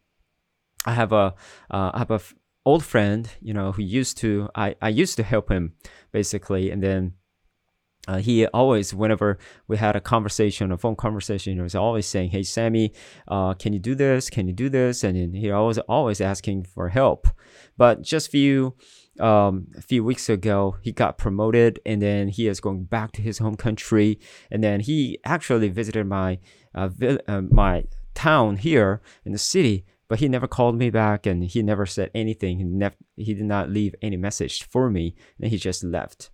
I 0.86 0.94
have 0.94 1.12
a 1.12 1.34
uh, 1.70 1.90
I 1.94 1.98
have 1.98 2.10
a 2.10 2.14
f- 2.14 2.34
old 2.64 2.84
friend, 2.84 3.28
you 3.40 3.54
know, 3.54 3.72
who 3.72 3.82
used 3.82 4.18
to 4.18 4.48
I 4.54 4.74
I 4.80 4.88
used 4.88 5.16
to 5.16 5.22
help 5.22 5.50
him 5.50 5.74
basically, 6.12 6.70
and 6.70 6.82
then 6.82 7.14
uh, 8.08 8.16
he 8.16 8.46
always, 8.46 8.94
whenever 8.94 9.38
we 9.68 9.76
had 9.76 9.94
a 9.94 10.00
conversation, 10.00 10.72
a 10.72 10.78
phone 10.78 10.96
conversation, 10.96 11.54
he 11.54 11.60
was 11.60 11.74
always 11.74 12.06
saying, 12.06 12.30
"Hey, 12.30 12.42
Sammy, 12.42 12.92
uh, 13.28 13.54
can 13.54 13.72
you 13.72 13.78
do 13.78 13.94
this? 13.94 14.30
Can 14.30 14.48
you 14.48 14.54
do 14.54 14.68
this?" 14.70 15.04
And 15.04 15.34
he 15.36 15.50
always 15.50 15.78
always 15.80 16.20
asking 16.20 16.64
for 16.64 16.88
help. 16.88 17.28
But 17.76 18.02
just 18.02 18.30
few 18.30 18.74
um, 19.20 19.66
a 19.76 19.82
few 19.82 20.02
weeks 20.02 20.30
ago, 20.30 20.78
he 20.82 20.92
got 20.92 21.18
promoted, 21.18 21.78
and 21.84 22.00
then 22.00 22.28
he 22.28 22.48
is 22.48 22.58
going 22.60 22.84
back 22.84 23.12
to 23.12 23.22
his 23.22 23.38
home 23.38 23.56
country. 23.56 24.18
And 24.50 24.64
then 24.64 24.80
he 24.80 25.18
actually 25.24 25.68
visited 25.68 26.06
my 26.06 26.38
uh, 26.74 26.88
vi- 26.88 27.20
uh, 27.28 27.42
my 27.42 27.84
town 28.14 28.56
here 28.56 29.02
in 29.26 29.32
the 29.32 29.38
city 29.38 29.84
but 30.10 30.18
he 30.18 30.28
never 30.28 30.48
called 30.48 30.76
me 30.76 30.90
back 30.90 31.24
and 31.24 31.44
he 31.44 31.62
never 31.62 31.86
said 31.86 32.10
anything. 32.16 32.58
He, 32.58 32.64
nev- 32.64 32.96
he 33.14 33.32
did 33.32 33.44
not 33.44 33.70
leave 33.70 33.94
any 34.02 34.16
message 34.16 34.64
for 34.64 34.90
me 34.90 35.14
and 35.40 35.52
he 35.52 35.56
just 35.56 35.84
left. 35.84 36.30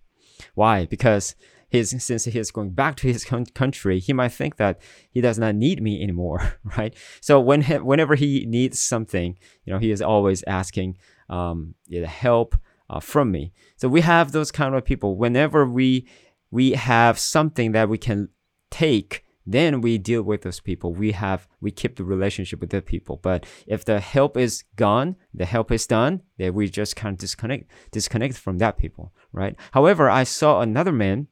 Why? 0.55 0.87
Because 0.87 1.35
his, 1.69 1.95
since 2.03 2.25
he 2.25 2.39
is 2.39 2.49
going 2.49 2.71
back 2.71 2.95
to 2.95 3.07
his 3.07 3.23
country, 3.53 3.99
he 3.99 4.13
might 4.13 4.31
think 4.31 4.57
that 4.57 4.81
he 5.11 5.21
does 5.21 5.37
not 5.37 5.53
need 5.53 5.79
me 5.79 6.01
anymore, 6.01 6.55
right? 6.77 6.95
So 7.21 7.39
when 7.39 7.61
he, 7.61 7.75
whenever 7.75 8.15
he 8.15 8.47
needs 8.47 8.81
something, 8.81 9.37
you 9.63 9.71
know, 9.71 9.77
he 9.77 9.91
is 9.91 10.01
always 10.01 10.43
asking 10.47 10.97
um, 11.29 11.75
help 12.03 12.55
uh, 12.89 12.99
from 12.99 13.29
me. 13.29 13.53
So 13.75 13.87
we 13.87 14.01
have 14.01 14.31
those 14.31 14.51
kind 14.51 14.73
of 14.73 14.85
people. 14.85 15.17
Whenever 15.17 15.67
we 15.67 16.07
we 16.49 16.71
have 16.71 17.19
something 17.19 17.73
that 17.73 17.89
we 17.89 17.99
can 17.99 18.29
take 18.71 19.23
then 19.47 19.81
we 19.81 19.97
deal 19.97 20.21
with 20.21 20.41
those 20.41 20.59
people. 20.59 20.93
We 20.93 21.13
have 21.13 21.47
we 21.61 21.71
keep 21.71 21.95
the 21.95 22.03
relationship 22.03 22.59
with 22.59 22.69
the 22.69 22.81
people. 22.81 23.17
But 23.23 23.45
if 23.65 23.85
the 23.85 23.99
help 23.99 24.37
is 24.37 24.63
gone 24.75 25.15
the 25.33 25.45
help 25.45 25.71
is 25.71 25.87
done 25.87 26.21
then 26.37 26.53
we 26.53 26.69
just 26.69 26.95
kind 26.95 27.13
of 27.13 27.19
disconnect 27.19 27.71
disconnect 27.91 28.37
from 28.37 28.57
that 28.57 28.77
people 28.77 29.13
right? 29.31 29.55
However 29.71 30.09
i 30.09 30.23
saw 30.23 30.61
another 30.61 30.91
man 30.91 31.27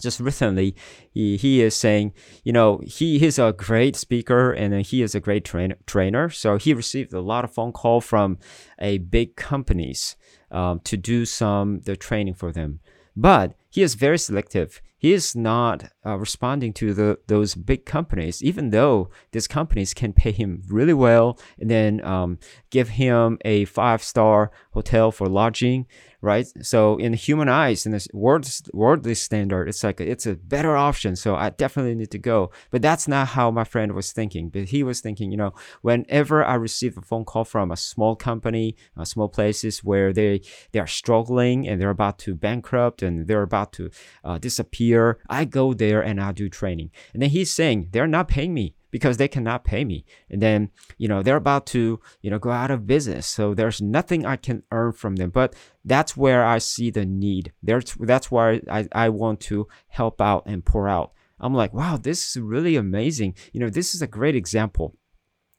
just 0.00 0.20
recently. 0.20 0.74
He, 1.12 1.36
he 1.36 1.60
is 1.60 1.74
saying 1.74 2.14
you 2.44 2.52
know 2.52 2.80
he 2.84 3.24
is 3.24 3.38
a 3.38 3.52
great 3.52 3.96
speaker 3.96 4.52
and 4.52 4.74
he 4.86 5.02
is 5.02 5.14
a 5.14 5.20
great 5.20 5.44
train, 5.44 5.74
trainer. 5.86 6.30
So 6.30 6.56
he 6.56 6.72
received 6.74 7.12
a 7.12 7.20
lot 7.20 7.44
of 7.44 7.52
phone 7.52 7.72
call 7.72 8.00
from 8.00 8.38
a 8.78 8.98
big 8.98 9.36
companies 9.36 10.16
um, 10.50 10.80
to 10.84 10.96
do 10.96 11.24
some 11.24 11.80
the 11.80 11.96
training 11.96 12.34
for 12.34 12.52
them. 12.52 12.80
But 13.14 13.54
he 13.70 13.82
is 13.82 13.94
very 13.94 14.18
selective 14.18 14.80
he 15.02 15.12
is 15.12 15.34
not 15.34 15.90
uh, 16.06 16.16
responding 16.16 16.72
to 16.74 16.94
the 16.94 17.18
those 17.26 17.56
big 17.56 17.84
companies, 17.84 18.40
even 18.40 18.70
though 18.70 19.10
these 19.32 19.48
companies 19.48 19.92
can 19.94 20.12
pay 20.12 20.30
him 20.30 20.62
really 20.68 20.94
well 20.94 21.40
and 21.58 21.68
then 21.68 22.04
um, 22.04 22.38
give 22.70 22.90
him 22.90 23.36
a 23.44 23.64
five 23.64 24.00
star 24.00 24.52
hotel 24.70 25.10
for 25.10 25.26
lodging 25.28 25.86
right? 26.22 26.46
So 26.62 26.96
in 26.96 27.12
human 27.12 27.48
eyes, 27.48 27.84
in 27.84 27.92
this 27.92 28.08
world 28.14 28.48
worldly 28.72 29.14
standard, 29.14 29.68
it's 29.68 29.82
like 29.82 30.00
it's 30.00 30.24
a 30.24 30.36
better 30.36 30.76
option. 30.76 31.16
So 31.16 31.34
I 31.34 31.50
definitely 31.50 31.96
need 31.96 32.12
to 32.12 32.18
go. 32.18 32.50
But 32.70 32.80
that's 32.80 33.08
not 33.08 33.28
how 33.28 33.50
my 33.50 33.64
friend 33.64 33.92
was 33.92 34.12
thinking. 34.12 34.48
But 34.48 34.66
he 34.66 34.82
was 34.84 35.00
thinking, 35.00 35.30
you 35.32 35.36
know, 35.36 35.52
whenever 35.82 36.44
I 36.44 36.54
receive 36.54 36.96
a 36.96 37.02
phone 37.02 37.24
call 37.24 37.44
from 37.44 37.70
a 37.70 37.76
small 37.76 38.14
company, 38.14 38.76
uh, 38.96 39.04
small 39.04 39.28
places 39.28 39.84
where 39.84 40.12
they 40.12 40.40
they 40.70 40.78
are 40.78 40.86
struggling 40.86 41.68
and 41.68 41.80
they're 41.80 41.90
about 41.90 42.18
to 42.20 42.34
bankrupt 42.34 43.02
and 43.02 43.26
they're 43.26 43.42
about 43.42 43.72
to 43.74 43.90
uh, 44.24 44.38
disappear, 44.38 44.91
I 45.28 45.44
go 45.44 45.74
there 45.74 46.00
and 46.00 46.20
I 46.20 46.32
do 46.32 46.48
training. 46.48 46.90
And 47.12 47.22
then 47.22 47.30
he's 47.30 47.52
saying 47.52 47.88
they're 47.92 48.06
not 48.06 48.28
paying 48.28 48.54
me 48.54 48.74
because 48.90 49.16
they 49.16 49.28
cannot 49.28 49.64
pay 49.64 49.84
me. 49.84 50.04
And 50.30 50.40
then, 50.40 50.70
you 50.98 51.08
know, 51.08 51.22
they're 51.22 51.36
about 51.36 51.66
to, 51.68 52.00
you 52.20 52.30
know, 52.30 52.38
go 52.38 52.50
out 52.50 52.70
of 52.70 52.86
business. 52.86 53.26
So 53.26 53.54
there's 53.54 53.80
nothing 53.80 54.24
I 54.24 54.36
can 54.36 54.62
earn 54.70 54.92
from 54.92 55.16
them. 55.16 55.30
But 55.30 55.54
that's 55.84 56.16
where 56.16 56.44
I 56.44 56.58
see 56.58 56.90
the 56.90 57.06
need. 57.06 57.52
There's, 57.62 57.94
that's 57.98 58.30
why 58.30 58.60
I, 58.70 58.86
I 58.92 59.08
want 59.08 59.40
to 59.42 59.66
help 59.88 60.20
out 60.20 60.44
and 60.46 60.64
pour 60.64 60.88
out. 60.88 61.12
I'm 61.40 61.54
like, 61.54 61.72
wow, 61.72 61.96
this 61.96 62.28
is 62.28 62.40
really 62.40 62.76
amazing. 62.76 63.34
You 63.52 63.60
know, 63.60 63.70
this 63.70 63.94
is 63.94 64.02
a 64.02 64.06
great 64.06 64.36
example 64.36 64.94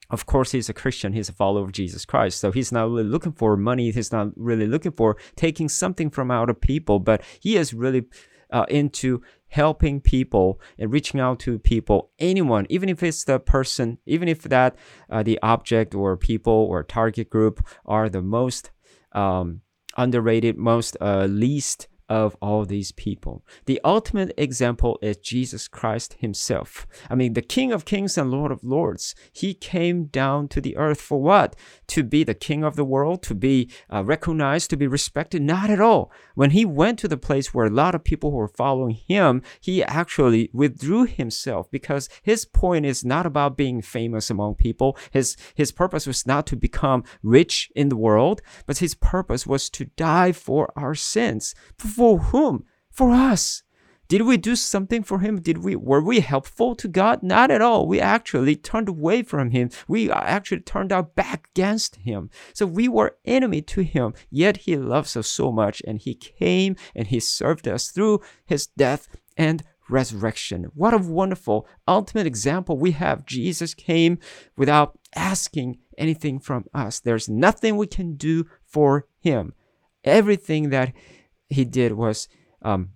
of 0.10 0.26
course 0.26 0.52
he's 0.52 0.70
a 0.70 0.74
christian 0.74 1.14
he's 1.14 1.30
a 1.30 1.34
follower 1.34 1.64
of 1.64 1.72
jesus 1.72 2.06
christ 2.06 2.40
so 2.40 2.52
he's 2.52 2.72
not 2.72 2.90
really 2.90 3.04
looking 3.04 3.32
for 3.32 3.56
money 3.58 3.90
he's 3.90 4.12
not 4.12 4.28
really 4.36 4.68
looking 4.68 4.92
for 4.92 5.18
taking 5.36 5.70
something 5.70 6.10
from 6.10 6.30
other 6.30 6.54
people 6.54 7.00
but 7.00 7.22
he 7.40 7.56
is 7.56 7.74
really 7.74 8.04
uh, 8.54 8.66
into 8.70 9.22
helping 9.48 10.00
people 10.00 10.62
and 10.80 10.92
reaching 10.92 11.20
out 11.20 11.40
to 11.40 11.60
people, 11.60 12.12
anyone, 12.20 12.66
even 12.70 12.88
if 12.88 13.04
it's 13.04 13.24
the 13.26 13.40
person, 13.40 13.98
even 14.06 14.28
if 14.28 14.44
that 14.44 14.76
uh, 15.10 15.22
the 15.22 15.38
object 15.44 15.94
or 15.94 16.16
people 16.16 16.54
or 16.54 16.84
target 16.84 17.30
group 17.30 17.66
are 17.86 18.08
the 18.10 18.22
most 18.22 18.72
um, 19.12 19.62
underrated, 19.98 20.58
most 20.58 20.96
uh, 21.02 21.26
least 21.26 21.88
of 22.10 22.36
all 22.42 22.66
these 22.66 22.92
people. 22.92 23.44
The 23.66 23.80
ultimate 23.84 24.34
example 24.38 25.00
is 25.02 25.18
Jesus 25.18 25.68
Christ 25.68 26.16
himself. 26.20 26.86
I 27.10 27.16
mean, 27.16 27.34
the 27.34 27.42
King 27.42 27.72
of 27.72 27.86
Kings 27.86 28.18
and 28.18 28.32
Lord 28.32 28.52
of 28.52 28.64
Lords. 28.64 29.16
He 29.32 29.54
came 29.54 30.06
down 30.06 30.48
to 30.50 30.62
the 30.62 30.76
earth 30.78 31.02
for 31.02 31.22
what? 31.22 31.56
To 31.88 32.04
be 32.04 32.24
the 32.24 32.34
King 32.34 32.64
of 32.64 32.76
the 32.76 32.86
world, 32.86 33.24
to 33.24 33.36
be 33.36 33.70
uh, 33.92 34.04
recognized, 34.04 34.70
to 34.70 34.78
be 34.78 34.88
respected? 34.88 35.42
Not 35.42 35.70
at 35.70 35.82
all. 35.82 36.12
When 36.36 36.52
he 36.52 36.66
went 36.66 37.00
to 37.00 37.08
the 37.08 37.18
place 37.18 37.54
where 37.54 37.66
a 37.66 37.70
lot 37.70 37.96
of 37.96 38.04
people 38.04 38.32
were 38.32 38.48
following 38.48 38.96
him, 38.96 39.42
he 39.60 39.84
actually 39.84 40.50
withdrew 40.54 41.06
himself 41.06 41.70
because 41.72 42.10
his 42.22 42.46
point 42.46 42.86
is 42.86 43.06
not 43.06 43.26
about 43.26 43.58
being 43.58 43.82
famous 43.82 44.30
among 44.30 44.56
people. 44.56 44.98
His, 45.12 45.36
his 45.56 45.72
purpose 45.72 46.08
was 46.08 46.26
not 46.28 46.46
to 46.48 46.56
become 46.56 47.04
rich 47.22 47.72
in 47.76 47.90
the 47.90 47.98
world, 47.98 48.42
but 48.66 48.80
his 48.80 48.96
purpose 48.96 49.48
was 49.48 49.70
to 49.72 49.86
die 49.96 50.32
for 50.32 50.72
our 50.76 50.96
sins. 50.96 51.56
For 51.96 52.20
whom? 52.20 52.66
For 52.90 53.12
us. 53.12 53.64
Did 54.08 54.24
we 54.24 54.38
do 54.38 54.56
something 54.56 55.02
for 55.02 55.20
him? 55.20 55.42
Did 55.42 55.60
we 55.60 55.76
were 55.76 56.02
we 56.02 56.20
helpful 56.20 56.76
to 56.76 56.88
God? 56.88 57.24
Not 57.24 57.50
at 57.50 57.62
all. 57.62 57.88
We 57.88 58.00
actually 58.00 58.56
turned 58.56 58.90
away 58.90 59.24
from 59.24 59.52
him. 59.52 59.70
We 59.88 60.12
actually 60.12 60.60
turned 60.60 60.92
our 60.92 61.04
back 61.04 61.50
against 61.56 61.96
him. 61.96 62.30
So 62.54 62.66
we 62.66 62.88
were 62.88 63.18
enemy 63.26 63.62
to 63.64 63.82
him. 63.82 64.14
Yet 64.30 64.58
he 64.58 64.76
loves 64.76 65.18
us 65.18 65.28
so 65.28 65.52
much 65.52 65.82
and 65.88 66.00
he 66.00 66.14
came 66.14 66.76
and 66.94 67.08
he 67.08 67.20
served 67.20 67.68
us 67.68 67.90
through 67.90 68.22
his 68.46 68.68
death 68.68 69.08
and 69.38 69.64
resurrection. 69.90 70.66
What 70.76 70.94
a 70.94 70.98
wonderful 70.98 71.68
ultimate 71.88 72.28
example 72.28 72.78
we 72.78 72.92
have. 72.92 73.26
Jesus 73.26 73.74
came 73.74 74.20
without 74.56 75.00
asking 75.16 75.80
anything 75.98 76.40
from 76.40 76.66
us. 76.74 77.00
There's 77.00 77.30
nothing 77.30 77.78
we 77.78 77.88
can 77.88 78.16
do 78.16 78.46
for 78.64 79.08
him. 79.20 79.54
Everything 80.04 80.70
that 80.70 80.94
he 81.54 81.66
did 81.66 81.94
was 81.94 82.28
um, 82.62 82.90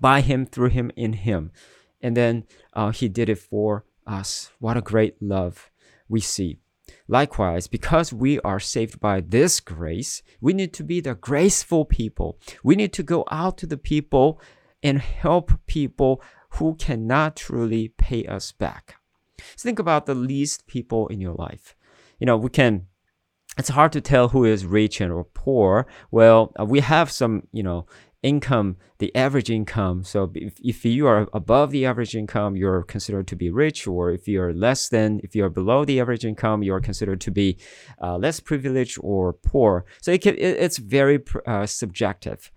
by 0.00 0.20
him, 0.20 0.46
through 0.46 0.70
him, 0.70 0.90
in 0.96 1.12
him. 1.12 1.52
And 2.00 2.16
then 2.16 2.44
uh, 2.72 2.90
he 2.90 3.08
did 3.08 3.28
it 3.28 3.38
for 3.38 3.84
us. 4.06 4.50
What 4.58 4.76
a 4.76 4.82
great 4.82 5.22
love 5.22 5.70
we 6.08 6.20
see. 6.20 6.58
Likewise, 7.08 7.66
because 7.66 8.12
we 8.12 8.38
are 8.40 8.60
saved 8.60 9.00
by 9.00 9.20
this 9.20 9.60
grace, 9.60 10.22
we 10.40 10.52
need 10.52 10.72
to 10.74 10.84
be 10.84 11.00
the 11.00 11.14
graceful 11.14 11.84
people. 11.84 12.38
We 12.62 12.76
need 12.76 12.92
to 12.94 13.02
go 13.02 13.24
out 13.30 13.56
to 13.58 13.66
the 13.66 13.78
people 13.78 14.40
and 14.82 14.98
help 14.98 15.52
people 15.66 16.22
who 16.50 16.76
cannot 16.76 17.36
truly 17.36 17.88
pay 17.88 18.26
us 18.26 18.52
back. 18.52 18.96
So 19.56 19.66
think 19.66 19.78
about 19.78 20.06
the 20.06 20.14
least 20.14 20.66
people 20.66 21.08
in 21.08 21.20
your 21.20 21.34
life. 21.34 21.74
You 22.18 22.26
know, 22.26 22.36
we 22.36 22.50
can 22.50 22.86
it's 23.58 23.68
hard 23.70 23.92
to 23.92 24.00
tell 24.00 24.28
who 24.28 24.44
is 24.44 24.66
rich 24.66 25.00
and 25.00 25.12
or 25.12 25.24
poor. 25.24 25.86
Well, 26.10 26.52
uh, 26.58 26.64
we 26.64 26.80
have 26.80 27.10
some, 27.10 27.46
you 27.52 27.62
know, 27.62 27.86
income, 28.22 28.76
the 28.98 29.14
average 29.14 29.50
income. 29.50 30.02
So 30.02 30.32
if, 30.34 30.54
if 30.60 30.84
you 30.84 31.06
are 31.06 31.28
above 31.32 31.70
the 31.70 31.84
average 31.84 32.16
income, 32.16 32.56
you're 32.56 32.82
considered 32.82 33.26
to 33.28 33.36
be 33.36 33.50
rich, 33.50 33.86
or 33.86 34.10
if 34.10 34.26
you're 34.26 34.54
less 34.54 34.88
than, 34.88 35.20
if 35.22 35.36
you're 35.36 35.50
below 35.50 35.84
the 35.84 36.00
average 36.00 36.24
income, 36.24 36.62
you're 36.62 36.80
considered 36.80 37.20
to 37.20 37.30
be 37.30 37.58
uh, 38.02 38.16
less 38.16 38.40
privileged 38.40 38.98
or 39.02 39.34
poor. 39.34 39.84
So 40.00 40.10
it 40.10 40.22
can, 40.22 40.34
it, 40.36 40.56
it's 40.58 40.78
very 40.78 41.22
uh, 41.46 41.66
subjective. 41.66 42.50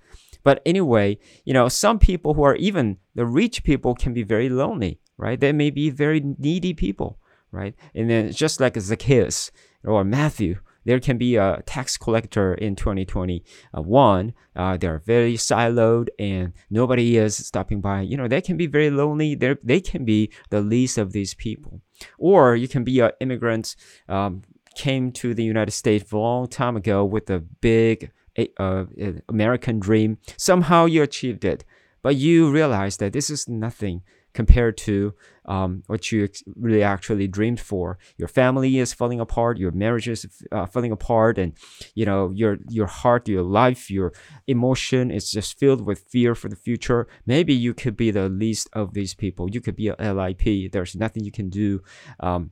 But 0.44 0.62
anyway, 0.66 1.20
you 1.44 1.54
know, 1.54 1.68
some 1.68 2.00
people 2.00 2.34
who 2.34 2.44
are 2.44 2.56
even 2.56 2.98
the 3.16 3.26
rich 3.26 3.64
people 3.66 3.94
can 3.94 4.14
be 4.14 4.24
very 4.24 4.48
lonely, 4.48 5.02
right? 5.18 5.38
They 5.38 5.52
may 5.52 5.70
be 5.70 5.90
very 5.90 6.22
needy 6.38 6.74
people, 6.74 7.20
right? 7.52 7.76
And 7.94 8.10
then 8.10 8.32
just 8.32 8.62
like 8.62 8.80
Zacchaeus 8.80 9.52
or 9.84 10.06
Matthew, 10.06 10.60
there 10.88 11.02
can 11.02 11.17
be 11.17 11.36
a 11.36 11.62
tax 11.65 11.97
collector 11.97 12.54
in 12.54 12.78
2021. 12.78 14.34
Uh, 14.56 14.78
they're 14.78 15.00
very 15.00 15.34
siloed 15.34 16.08
and 16.17 16.54
nobody 16.69 17.17
is 17.17 17.36
stopping 17.36 17.82
by. 17.82 18.00
You 18.02 18.15
know, 18.15 18.30
they 18.30 18.39
can 18.39 18.56
be 18.56 18.67
very 18.67 18.89
lonely. 18.89 19.36
They 19.36 19.56
they 19.62 19.82
can 19.82 20.06
be 20.06 20.32
the 20.50 20.62
least 20.62 20.97
of 20.97 21.12
these 21.12 21.34
people. 21.34 21.82
Or 22.17 22.56
you 22.56 22.69
can 22.69 22.86
be 22.86 23.02
an 23.02 23.12
immigrant, 23.19 23.76
um, 24.08 24.43
came 24.76 25.12
to 25.12 25.34
the 25.34 25.43
United 25.43 25.71
States 25.71 26.10
a 26.13 26.17
long 26.17 26.47
time 26.47 26.78
ago 26.78 27.04
with 27.04 27.30
a 27.30 27.39
big 27.39 28.12
uh, 28.58 28.86
American 29.28 29.80
dream. 29.80 30.19
Somehow 30.38 30.86
you 30.86 31.04
achieved 31.04 31.43
it, 31.43 31.65
but 32.02 32.15
you 32.15 32.50
realize 32.50 32.95
that 32.97 33.12
this 33.12 33.30
is 33.30 33.50
nothing 33.50 34.04
compared 34.34 34.78
to 34.78 35.13
um, 35.48 35.84
what 35.88 36.12
you 36.12 36.28
really 36.56 36.84
actually 36.84 37.28
dreamed 37.28 37.60
for. 37.60 37.98
Your 38.18 38.28
family 38.28 38.80
is 38.80 38.94
falling 38.94 39.20
apart, 39.20 39.58
your 39.58 39.72
marriage 39.72 40.08
is 40.08 40.26
uh, 40.52 40.66
falling 40.66 40.92
apart, 40.92 41.38
and 41.38 41.54
you 41.96 42.06
know 42.06 42.32
your 42.32 42.58
your 42.70 42.88
heart, 42.88 43.28
your 43.28 43.44
life, 43.44 43.90
your 43.90 44.14
emotion 44.48 45.12
is 45.12 45.32
just 45.32 45.58
filled 45.58 45.82
with 45.86 46.08
fear 46.10 46.36
for 46.36 46.50
the 46.50 46.56
future. 46.56 47.08
Maybe 47.26 47.54
you 47.54 47.74
could 47.74 47.96
be 47.96 48.12
the 48.12 48.30
least 48.30 48.70
of 48.74 48.94
these 48.94 49.14
people. 49.14 49.50
You 49.50 49.62
could 49.62 49.76
be 49.76 49.90
a 49.90 50.14
LIP. 50.14 50.72
There's 50.72 50.96
nothing 50.96 51.24
you 51.24 51.32
can 51.32 51.50
do 51.50 51.82
um, 52.20 52.52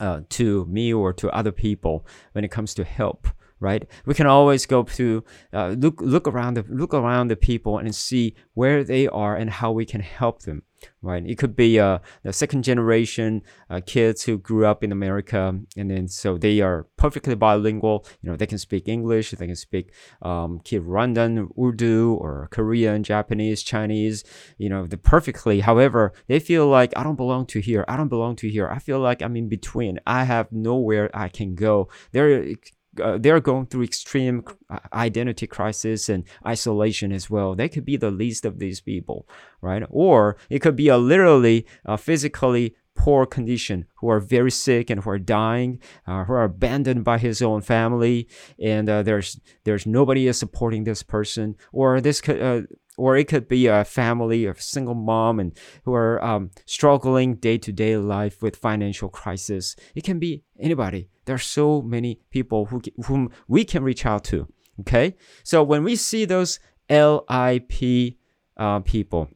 uh, 0.00 0.20
to 0.30 0.64
me 0.66 0.92
or 0.92 1.12
to 1.14 1.30
other 1.30 1.52
people 1.52 2.06
when 2.32 2.44
it 2.44 2.50
comes 2.50 2.74
to 2.74 2.84
help 2.84 3.28
right? 3.60 3.88
We 4.06 4.14
can 4.14 4.26
always 4.26 4.66
go 4.66 4.82
to 4.82 5.24
uh, 5.52 5.68
look 5.78 6.00
look 6.00 6.28
around 6.28 6.54
the 6.54 6.64
look 6.68 6.94
around 6.94 7.28
the 7.28 7.36
people 7.36 7.78
and 7.78 7.94
see 7.94 8.34
where 8.54 8.84
they 8.84 9.08
are 9.08 9.36
and 9.36 9.50
how 9.50 9.72
we 9.72 9.84
can 9.84 10.00
help 10.00 10.42
them, 10.42 10.62
right? 11.02 11.24
It 11.26 11.38
could 11.38 11.56
be 11.56 11.78
uh, 11.78 11.98
the 12.22 12.32
second 12.32 12.62
generation 12.64 13.42
uh, 13.70 13.80
kids 13.84 14.22
who 14.22 14.38
grew 14.38 14.66
up 14.66 14.82
in 14.82 14.92
America, 14.92 15.58
and 15.76 15.90
then 15.90 16.08
so 16.08 16.38
they 16.38 16.60
are 16.60 16.86
perfectly 16.96 17.34
bilingual. 17.34 18.06
You 18.20 18.30
know, 18.30 18.36
they 18.36 18.46
can 18.46 18.58
speak 18.58 18.88
English, 18.88 19.30
they 19.32 19.46
can 19.46 19.56
speak 19.56 19.92
um, 20.22 20.60
Kinyarwanda, 20.60 21.48
Urdu, 21.58 22.14
or 22.14 22.48
Korean, 22.50 23.02
Japanese, 23.02 23.62
Chinese. 23.62 24.24
You 24.58 24.68
know, 24.68 24.86
the 24.86 24.96
perfectly. 24.96 25.60
However, 25.60 26.12
they 26.26 26.40
feel 26.40 26.66
like 26.66 26.92
I 26.96 27.02
don't 27.02 27.16
belong 27.16 27.46
to 27.46 27.60
here. 27.60 27.84
I 27.88 27.96
don't 27.96 28.08
belong 28.08 28.36
to 28.36 28.48
here. 28.48 28.68
I 28.68 28.78
feel 28.78 29.00
like 29.00 29.22
I'm 29.22 29.36
in 29.36 29.48
between. 29.48 30.00
I 30.06 30.24
have 30.24 30.50
nowhere 30.52 31.10
I 31.14 31.28
can 31.28 31.54
go. 31.54 31.88
They're 32.12 32.54
uh, 33.00 33.18
they're 33.18 33.40
going 33.40 33.66
through 33.66 33.84
extreme 33.84 34.44
uh, 34.70 34.78
identity 34.92 35.46
crisis 35.46 36.08
and 36.08 36.24
isolation 36.46 37.12
as 37.12 37.30
well. 37.30 37.54
They 37.54 37.68
could 37.68 37.84
be 37.84 37.96
the 37.96 38.10
least 38.10 38.44
of 38.44 38.58
these 38.58 38.80
people, 38.80 39.28
right? 39.60 39.82
Or 39.90 40.36
it 40.50 40.60
could 40.60 40.76
be 40.76 40.88
a 40.88 40.98
literally 40.98 41.66
uh, 41.84 41.96
physically 41.96 42.74
poor 42.94 43.24
condition 43.24 43.86
who 43.96 44.10
are 44.10 44.20
very 44.20 44.50
sick 44.50 44.90
and 44.90 45.02
who 45.02 45.10
are 45.10 45.18
dying, 45.18 45.80
uh, 46.06 46.24
who 46.24 46.32
are 46.32 46.44
abandoned 46.44 47.04
by 47.04 47.16
his 47.18 47.40
own 47.40 47.60
family, 47.62 48.28
and 48.60 48.88
uh, 48.88 49.02
there's 49.02 49.40
there's 49.64 49.86
nobody 49.86 50.26
is 50.26 50.38
supporting 50.38 50.84
this 50.84 51.02
person. 51.02 51.56
Or 51.72 52.00
this 52.00 52.20
could 52.20 52.66
or 52.98 53.16
it 53.16 53.28
could 53.28 53.48
be 53.48 53.66
a 53.66 53.84
family 53.84 54.44
of 54.44 54.60
single 54.60 54.94
mom 54.94 55.38
and 55.40 55.56
who 55.84 55.94
are 55.94 56.22
um, 56.22 56.50
struggling 56.66 57.36
day 57.36 57.56
to 57.56 57.72
day 57.72 57.96
life 57.96 58.42
with 58.42 58.56
financial 58.56 59.08
crisis. 59.08 59.76
It 59.94 60.04
can 60.04 60.18
be 60.18 60.42
anybody. 60.58 61.08
There 61.24 61.34
are 61.34 61.38
so 61.38 61.80
many 61.80 62.20
people 62.30 62.66
who 62.66 62.82
whom 63.06 63.30
we 63.46 63.64
can 63.64 63.82
reach 63.82 64.04
out 64.04 64.24
to. 64.24 64.48
Okay, 64.80 65.16
so 65.42 65.62
when 65.62 65.82
we 65.82 65.96
see 65.96 66.24
those 66.24 66.60
LIP 66.90 68.16
uh, 68.56 68.80
people 68.80 69.28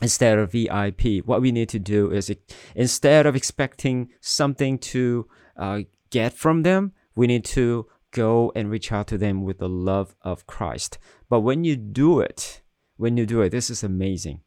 instead 0.00 0.38
of 0.38 0.52
VIP, 0.52 1.24
what 1.24 1.40
we 1.40 1.52
need 1.52 1.68
to 1.70 1.78
do 1.78 2.10
is 2.10 2.34
instead 2.74 3.26
of 3.26 3.36
expecting 3.36 4.08
something 4.20 4.78
to 4.78 5.28
uh, 5.56 5.80
get 6.10 6.32
from 6.32 6.62
them, 6.62 6.92
we 7.14 7.26
need 7.26 7.44
to 7.44 7.86
go 8.10 8.52
and 8.54 8.70
reach 8.70 8.92
out 8.92 9.06
to 9.08 9.18
them 9.18 9.42
with 9.42 9.58
the 9.58 9.68
love 9.68 10.14
of 10.22 10.46
Christ. 10.46 10.98
But 11.28 11.40
when 11.40 11.64
you 11.64 11.76
do 11.76 12.20
it, 12.20 12.61
when 12.96 13.16
you 13.16 13.26
do 13.26 13.40
it. 13.42 13.50
This 13.50 13.70
is 13.70 13.82
amazing. 13.82 14.40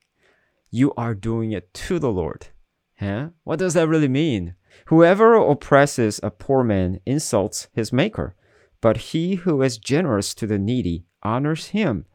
You 0.71 0.93
are 0.97 1.15
doing 1.15 1.51
it 1.51 1.73
to 1.73 1.99
the 1.99 2.11
Lord. 2.11 2.47
Huh? 2.99 3.29
What 3.43 3.59
does 3.59 3.73
that 3.73 3.87
really 3.87 4.07
mean? 4.07 4.55
Whoever 4.87 5.35
oppresses 5.35 6.19
a 6.21 6.31
poor 6.31 6.63
man 6.63 6.99
insults 7.05 7.67
his 7.73 7.93
maker, 7.93 8.35
but 8.81 8.97
he 8.97 9.35
who 9.35 9.61
is 9.61 9.77
generous 9.77 10.33
to 10.35 10.47
the 10.47 10.59
needy 10.59 11.05
honors 11.23 11.67
him. 11.67 12.05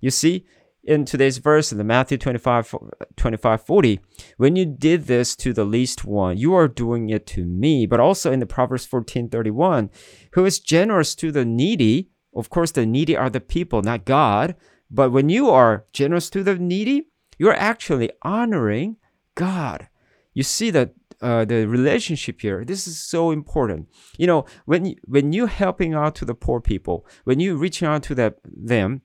You 0.00 0.10
see, 0.10 0.46
in 0.84 1.04
today's 1.04 1.38
verse 1.38 1.70
in 1.70 1.78
the 1.78 1.84
Matthew 1.84 2.16
25, 2.16 2.74
25 3.16 3.62
40, 3.62 4.00
when 4.36 4.56
you 4.56 4.64
did 4.64 5.06
this 5.06 5.36
to 5.36 5.52
the 5.52 5.64
least 5.64 6.04
one, 6.04 6.38
you 6.38 6.54
are 6.54 6.68
doing 6.68 7.10
it 7.10 7.26
to 7.26 7.44
me. 7.44 7.84
But 7.84 8.00
also 8.00 8.32
in 8.32 8.40
the 8.40 8.46
Proverbs 8.46 8.86
14 8.86 9.28
31, 9.28 9.90
who 10.32 10.44
is 10.46 10.60
generous 10.60 11.14
to 11.16 11.30
the 11.30 11.44
needy, 11.44 12.10
of 12.34 12.48
course, 12.48 12.70
the 12.70 12.86
needy 12.86 13.16
are 13.16 13.30
the 13.30 13.40
people, 13.40 13.82
not 13.82 14.04
God. 14.04 14.54
But 14.90 15.12
when 15.12 15.28
you 15.28 15.50
are 15.50 15.84
generous 15.92 16.30
to 16.30 16.42
the 16.42 16.56
needy, 16.56 17.08
you're 17.38 17.54
actually 17.54 18.10
honoring 18.22 18.96
God. 19.34 19.88
You 20.34 20.42
see 20.42 20.70
that 20.70 20.94
uh, 21.20 21.44
the 21.44 21.66
relationship 21.66 22.40
here. 22.40 22.64
This 22.64 22.86
is 22.86 22.98
so 23.00 23.30
important. 23.30 23.88
You 24.16 24.26
know, 24.26 24.44
when 24.66 24.94
when 25.04 25.32
you 25.32 25.46
helping 25.46 25.94
out 25.94 26.14
to 26.16 26.24
the 26.24 26.34
poor 26.34 26.60
people, 26.60 27.06
when 27.24 27.40
you 27.40 27.56
reaching 27.56 27.88
out 27.88 28.02
to 28.04 28.14
the, 28.14 28.34
them, 28.44 29.02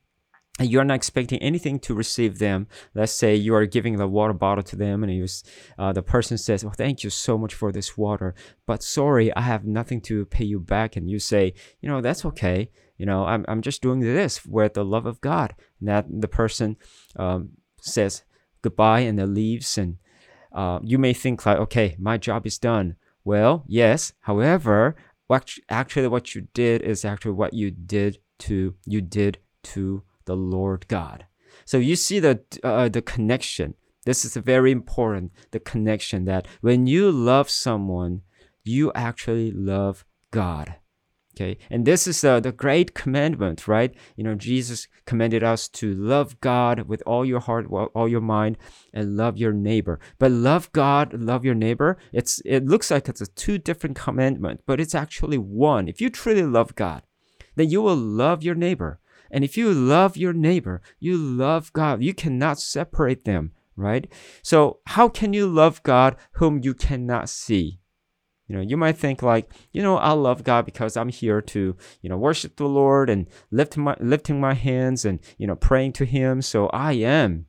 and 0.60 0.69
you're 0.69 0.84
not 0.84 0.93
expecting 0.93 1.39
anything 1.39 1.80
to 1.80 1.96
receive 1.96 2.38
them. 2.38 2.67
Let's 2.93 3.12
say 3.12 3.36
you 3.36 3.56
are 3.56 3.65
giving 3.65 3.98
the 3.98 4.08
water 4.08 4.34
bottle 4.34 4.63
to 4.65 4.76
them, 4.76 5.04
and 5.04 5.12
you, 5.12 5.26
uh, 5.80 5.93
the 5.93 6.04
person 6.04 6.38
says, 6.38 6.63
"Well, 6.63 6.76
thank 6.78 7.04
you 7.04 7.10
so 7.10 7.38
much 7.39 7.56
for 7.56 7.72
this 7.72 7.98
water, 7.98 8.36
but 8.67 8.84
sorry, 8.84 9.36
I 9.36 9.41
have 9.41 9.65
nothing 9.65 10.00
to 10.02 10.26
pay 10.26 10.46
you 10.46 10.60
back." 10.60 10.96
And 10.96 11.10
you 11.10 11.17
say, 11.17 11.54
"You 11.82 11.89
know, 11.89 12.02
that's 12.02 12.24
okay. 12.26 12.69
You 12.97 13.06
know, 13.06 13.25
I'm 13.25 13.45
I'm 13.47 13.62
just 13.62 13.82
doing 13.82 13.99
this 13.99 14.45
with 14.45 14.73
the 14.73 14.86
love 14.86 15.06
of 15.06 15.21
God." 15.21 15.56
And 15.79 15.89
that 15.89 16.06
the 16.10 16.27
person 16.27 16.77
um, 17.15 17.49
says 17.82 18.23
goodbye 18.62 19.01
and 19.01 19.19
then 19.19 19.34
leaves, 19.34 19.77
and 19.77 19.97
uh, 20.51 20.79
you 20.84 20.97
may 20.97 21.13
think 21.13 21.45
like, 21.45 21.58
"Okay, 21.58 21.95
my 21.99 22.17
job 22.17 22.45
is 22.45 22.58
done." 22.58 22.95
Well, 23.25 23.63
yes. 23.67 24.13
However, 24.21 24.95
what 25.27 25.53
actually 25.69 26.08
what 26.08 26.36
you 26.36 26.47
did 26.53 26.82
is 26.82 27.06
actually 27.06 27.32
what 27.32 27.53
you 27.53 27.71
did 27.71 28.19
to 28.39 28.75
you 28.86 29.01
did 29.01 29.38
to 29.63 30.03
the 30.25 30.36
Lord 30.36 30.88
God. 30.88 31.25
So 31.65 31.77
you 31.77 31.95
see 31.95 32.19
the 32.19 32.41
uh, 32.63 32.89
the 32.89 33.01
connection. 33.01 33.75
This 34.06 34.25
is 34.25 34.36
very 34.36 34.71
important. 34.71 35.32
The 35.51 35.60
connection 35.60 36.25
that 36.25 36.47
when 36.62 36.88
you 36.88 37.10
love 37.10 37.49
someone, 37.49 38.21
you 38.63 38.91
actually 38.93 39.51
love 39.51 40.06
God. 40.32 40.75
Okay, 41.36 41.58
and 41.72 41.84
this 41.84 42.06
is 42.06 42.24
uh, 42.24 42.39
the 42.39 42.52
great 42.52 42.93
commandment, 42.93 43.67
right? 43.67 43.96
You 44.15 44.24
know, 44.24 44.36
Jesus 44.36 44.88
commanded 45.08 45.43
us 45.43 45.67
to 45.69 45.96
love 45.96 46.39
God 46.41 46.82
with 46.82 47.02
all 47.08 47.26
your 47.26 47.39
heart, 47.39 47.65
all 47.72 48.08
your 48.08 48.22
mind, 48.22 48.56
and 48.93 49.17
love 49.17 49.36
your 49.38 49.52
neighbor. 49.52 50.00
But 50.19 50.32
love 50.32 50.72
God, 50.74 51.12
love 51.12 51.43
your 51.43 51.56
neighbor. 51.56 51.98
It's 52.12 52.39
it 52.46 52.65
looks 52.65 52.91
like 52.91 53.10
it's 53.10 53.22
a 53.22 53.26
two 53.26 53.58
different 53.58 53.96
commandment, 53.96 54.62
but 54.67 54.80
it's 54.80 54.93
actually 54.93 55.39
one. 55.39 55.88
If 55.88 56.00
you 56.00 56.12
truly 56.12 56.43
love 56.43 56.76
God, 56.76 57.02
then 57.56 57.72
you 57.72 57.82
will 57.82 57.96
love 57.96 58.43
your 58.43 58.56
neighbor. 58.56 59.00
And 59.32 59.43
if 59.43 59.58
you 59.58 59.74
love 59.74 60.15
your 60.15 60.34
neighbor, 60.34 60.84
you 61.00 61.17
love 61.17 61.74
God. 61.74 62.04
You 62.04 62.13
cannot 62.13 62.60
separate 62.60 63.26
them, 63.26 63.54
right? 63.76 64.06
So, 64.43 64.82
how 64.86 65.10
can 65.10 65.34
you 65.34 65.48
love 65.48 65.82
God 65.82 66.15
whom 66.34 66.60
you 66.63 66.76
cannot 66.76 67.28
see? 67.28 67.80
You 68.54 68.60
know, 68.60 68.66
you 68.66 68.78
might 68.78 68.98
think 68.98 69.24
like, 69.24 69.50
you 69.72 69.82
know, 69.82 69.98
I 69.98 70.12
love 70.12 70.44
God 70.44 70.66
because 70.66 70.96
I'm 70.96 71.10
here 71.10 71.42
to, 71.42 71.76
you 72.04 72.10
know, 72.10 72.18
worship 72.18 72.56
the 72.56 72.68
Lord 72.68 73.10
and 73.10 73.26
lift 73.50 73.78
my 73.78 73.96
lifting 74.00 74.39
my 74.39 74.54
hands 74.54 75.06
and, 75.06 75.20
you 75.39 75.48
know, 75.48 75.56
praying 75.56 75.94
to 75.94 76.06
him. 76.06 76.44
So 76.44 76.68
I 76.68 76.92
am 76.92 77.48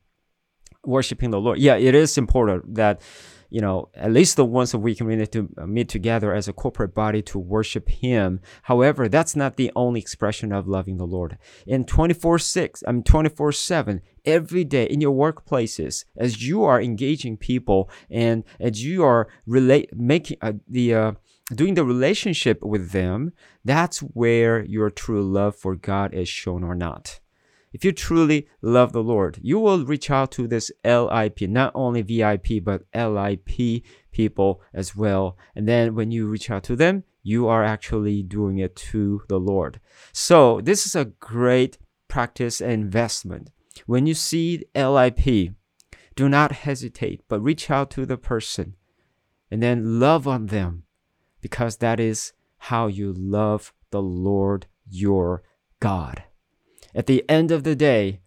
worshiping 0.83 1.29
the 1.29 1.39
Lord. 1.39 1.59
Yeah, 1.59 1.75
it 1.75 1.93
is 1.93 2.17
important 2.17 2.73
that 2.73 3.03
you 3.51 3.61
know, 3.61 3.89
at 3.95 4.11
least 4.11 4.35
the 4.35 4.43
once 4.43 4.73
a 4.73 4.77
week 4.77 4.99
we 4.99 5.15
need 5.15 5.31
to 5.31 5.47
meet 5.65 5.87
together 5.87 6.33
as 6.33 6.47
a 6.47 6.53
corporate 6.53 6.93
body 6.93 7.21
to 7.21 7.39
worship 7.39 7.87
Him. 7.87 8.41
However, 8.63 9.07
that's 9.07 9.35
not 9.35 9.55
the 9.55 9.71
only 9.75 10.01
expression 10.01 10.51
of 10.51 10.67
loving 10.67 10.97
the 10.97 11.05
Lord. 11.05 11.37
In 11.65 11.85
24 11.85 12.39
6, 12.39 12.83
I 12.87 12.91
mean 12.91 13.03
24 13.03 13.51
7, 13.51 14.01
every 14.25 14.63
day 14.63 14.85
in 14.85 15.01
your 15.01 15.13
workplaces, 15.13 16.05
as 16.17 16.47
you 16.47 16.63
are 16.63 16.81
engaging 16.81 17.37
people 17.37 17.89
and 18.09 18.43
as 18.59 18.83
you 18.83 19.03
are 19.03 19.27
relate 19.45 19.95
making 19.95 20.37
uh, 20.41 20.53
the 20.67 20.93
uh, 20.93 21.11
doing 21.53 21.75
the 21.75 21.85
relationship 21.85 22.63
with 22.63 22.91
them, 22.91 23.31
that's 23.63 23.99
where 23.99 24.63
your 24.65 24.89
true 24.89 25.23
love 25.23 25.55
for 25.55 25.75
God 25.75 26.13
is 26.13 26.27
shown 26.27 26.63
or 26.63 26.75
not. 26.75 27.19
If 27.75 27.83
you 27.83 27.91
truly 27.91 28.47
love 28.61 28.93
the 28.93 29.03
Lord, 29.03 29.37
you 29.41 29.59
will 29.59 29.85
reach 29.85 30.09
out 30.09 30.31
to 30.31 30.47
this 30.47 30.71
LIP, 30.85 31.41
not 31.41 31.73
only 31.75 32.01
VIP, 32.01 32.63
but 32.63 32.83
LIP 32.95 33.83
people 34.13 34.61
as 34.73 34.95
well. 34.95 35.37
And 35.55 35.67
then 35.67 35.93
when 35.93 36.09
you 36.09 36.25
reach 36.25 36.49
out 36.49 36.63
to 36.63 36.77
them, 36.77 37.03
you 37.21 37.47
are 37.47 37.65
actually 37.65 38.23
doing 38.23 38.59
it 38.59 38.77
to 38.77 39.23
the 39.27 39.39
Lord. 39.39 39.81
So 40.13 40.61
this 40.61 40.85
is 40.85 40.95
a 40.95 41.05
great 41.19 41.77
practice 42.07 42.61
and 42.61 42.71
investment. 42.71 43.51
When 43.85 44.07
you 44.07 44.13
see 44.13 44.63
LIP, 44.75 45.53
do 46.15 46.29
not 46.29 46.51
hesitate, 46.51 47.21
but 47.27 47.41
reach 47.41 47.69
out 47.69 47.91
to 47.91 48.05
the 48.05 48.17
person 48.17 48.75
and 49.51 49.61
then 49.61 49.99
love 49.99 50.27
on 50.27 50.47
them 50.47 50.83
because 51.41 51.77
that 51.77 51.99
is 51.99 52.33
how 52.57 52.87
you 52.87 53.13
love 53.13 53.73
the 53.91 54.01
Lord 54.01 54.65
your 54.89 55.43
God. 55.79 56.23
At 56.95 57.05
the 57.05 57.23
end 57.29 57.51
of 57.51 57.63
the 57.63 57.75
day, 57.75 58.21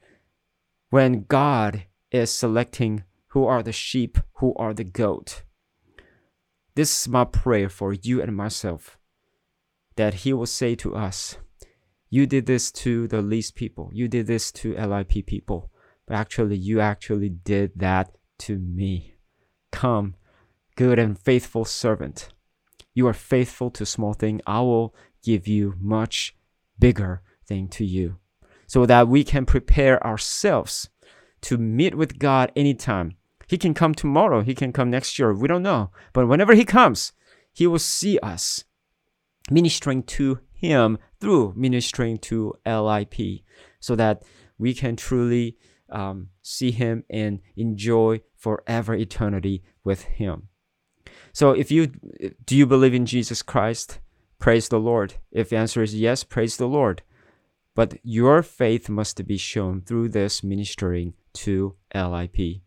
when 0.90 1.24
God 1.24 1.84
is 2.10 2.30
selecting 2.30 3.04
who 3.28 3.44
are 3.44 3.62
the 3.62 3.72
sheep, 3.72 4.18
who 4.34 4.54
are 4.54 4.72
the 4.72 4.84
goat, 4.84 5.42
this 6.74 7.00
is 7.00 7.08
my 7.08 7.24
prayer 7.24 7.68
for 7.68 7.92
you 7.92 8.22
and 8.22 8.36
myself 8.36 8.96
that 9.96 10.14
He 10.14 10.32
will 10.32 10.46
say 10.46 10.76
to 10.76 10.94
us, 10.94 11.36
You 12.10 12.26
did 12.26 12.46
this 12.46 12.72
to 12.72 13.06
the 13.08 13.22
least 13.22 13.54
people, 13.54 13.90
you 13.92 14.08
did 14.08 14.26
this 14.26 14.50
to 14.52 14.74
LIP 14.74 15.26
people, 15.26 15.70
but 16.06 16.16
actually, 16.16 16.56
you 16.56 16.80
actually 16.80 17.28
did 17.28 17.72
that 17.76 18.16
to 18.40 18.58
me. 18.58 19.14
Come, 19.72 20.14
good 20.76 20.98
and 20.98 21.18
faithful 21.18 21.66
servant. 21.66 22.30
You 22.94 23.06
are 23.06 23.14
faithful 23.14 23.70
to 23.72 23.84
small 23.84 24.14
thing. 24.14 24.40
I 24.46 24.60
will 24.60 24.94
give 25.22 25.46
you 25.46 25.74
much 25.80 26.34
bigger 26.78 27.22
thing 27.46 27.68
to 27.68 27.84
you 27.84 28.16
so 28.66 28.86
that 28.86 29.08
we 29.08 29.22
can 29.22 29.44
prepare 29.44 30.04
ourselves 30.06 30.88
to 31.42 31.58
meet 31.58 31.94
with 31.94 32.18
God 32.18 32.50
anytime. 32.56 33.16
He 33.46 33.58
can 33.58 33.74
come 33.74 33.94
tomorrow, 33.94 34.42
He 34.42 34.54
can 34.54 34.72
come 34.72 34.90
next 34.90 35.18
year, 35.18 35.34
we 35.34 35.48
don't 35.48 35.62
know. 35.62 35.90
But 36.12 36.26
whenever 36.26 36.54
He 36.54 36.64
comes, 36.64 37.12
He 37.52 37.66
will 37.66 37.78
see 37.78 38.18
us 38.20 38.64
ministering 39.50 40.02
to 40.04 40.40
Him 40.58 40.98
through 41.20 41.54
ministering 41.56 42.18
to 42.18 42.54
LIP 42.66 43.44
so 43.80 43.94
that 43.94 44.24
we 44.58 44.74
can 44.74 44.96
truly 44.96 45.56
um, 45.88 46.28
see 46.42 46.72
Him 46.72 47.04
and 47.08 47.40
enjoy 47.56 48.20
forever 48.36 48.94
eternity 48.94 49.62
with 49.84 50.02
Him. 50.02 50.48
So, 51.32 51.52
if 51.52 51.70
you 51.70 51.92
do 52.44 52.56
you 52.56 52.66
believe 52.66 52.94
in 52.94 53.06
Jesus 53.06 53.42
Christ? 53.42 54.00
Praise 54.38 54.68
the 54.68 54.80
Lord. 54.80 55.14
If 55.32 55.50
the 55.50 55.56
answer 55.56 55.82
is 55.82 55.94
yes, 55.94 56.24
praise 56.24 56.56
the 56.56 56.68
Lord. 56.68 57.02
But 57.74 57.98
your 58.02 58.42
faith 58.42 58.88
must 58.88 59.24
be 59.26 59.36
shown 59.36 59.82
through 59.82 60.08
this 60.08 60.42
ministering 60.42 61.14
to 61.34 61.76
LIP 61.94 62.62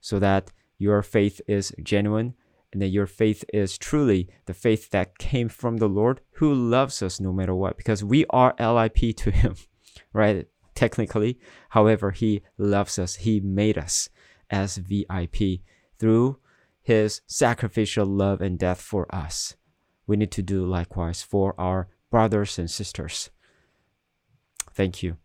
so 0.00 0.18
that 0.18 0.52
your 0.78 1.02
faith 1.02 1.40
is 1.46 1.72
genuine 1.82 2.34
and 2.72 2.82
that 2.82 2.88
your 2.88 3.06
faith 3.06 3.44
is 3.52 3.78
truly 3.78 4.28
the 4.46 4.54
faith 4.54 4.90
that 4.90 5.18
came 5.18 5.48
from 5.48 5.78
the 5.78 5.88
Lord 5.88 6.20
who 6.32 6.52
loves 6.52 7.02
us 7.02 7.20
no 7.20 7.32
matter 7.32 7.54
what 7.54 7.76
because 7.76 8.04
we 8.04 8.26
are 8.30 8.54
LIP 8.58 9.16
to 9.16 9.30
him, 9.30 9.56
right? 10.12 10.46
Technically, 10.74 11.38
however, 11.70 12.10
he 12.10 12.42
loves 12.58 12.98
us. 12.98 13.16
He 13.16 13.40
made 13.40 13.78
us 13.78 14.10
as 14.50 14.76
VIP 14.76 15.60
through 15.98 16.38
his 16.82 17.22
sacrificial 17.26 18.06
love 18.06 18.40
and 18.40 18.58
death 18.58 18.80
for 18.80 19.12
us. 19.14 19.56
We 20.06 20.16
need 20.16 20.30
to 20.32 20.42
do 20.42 20.64
likewise 20.64 21.22
for 21.22 21.54
our 21.58 21.88
brothers 22.10 22.58
and 22.58 22.70
sisters. 22.70 23.30
Thank 24.72 25.02
you. 25.02 25.16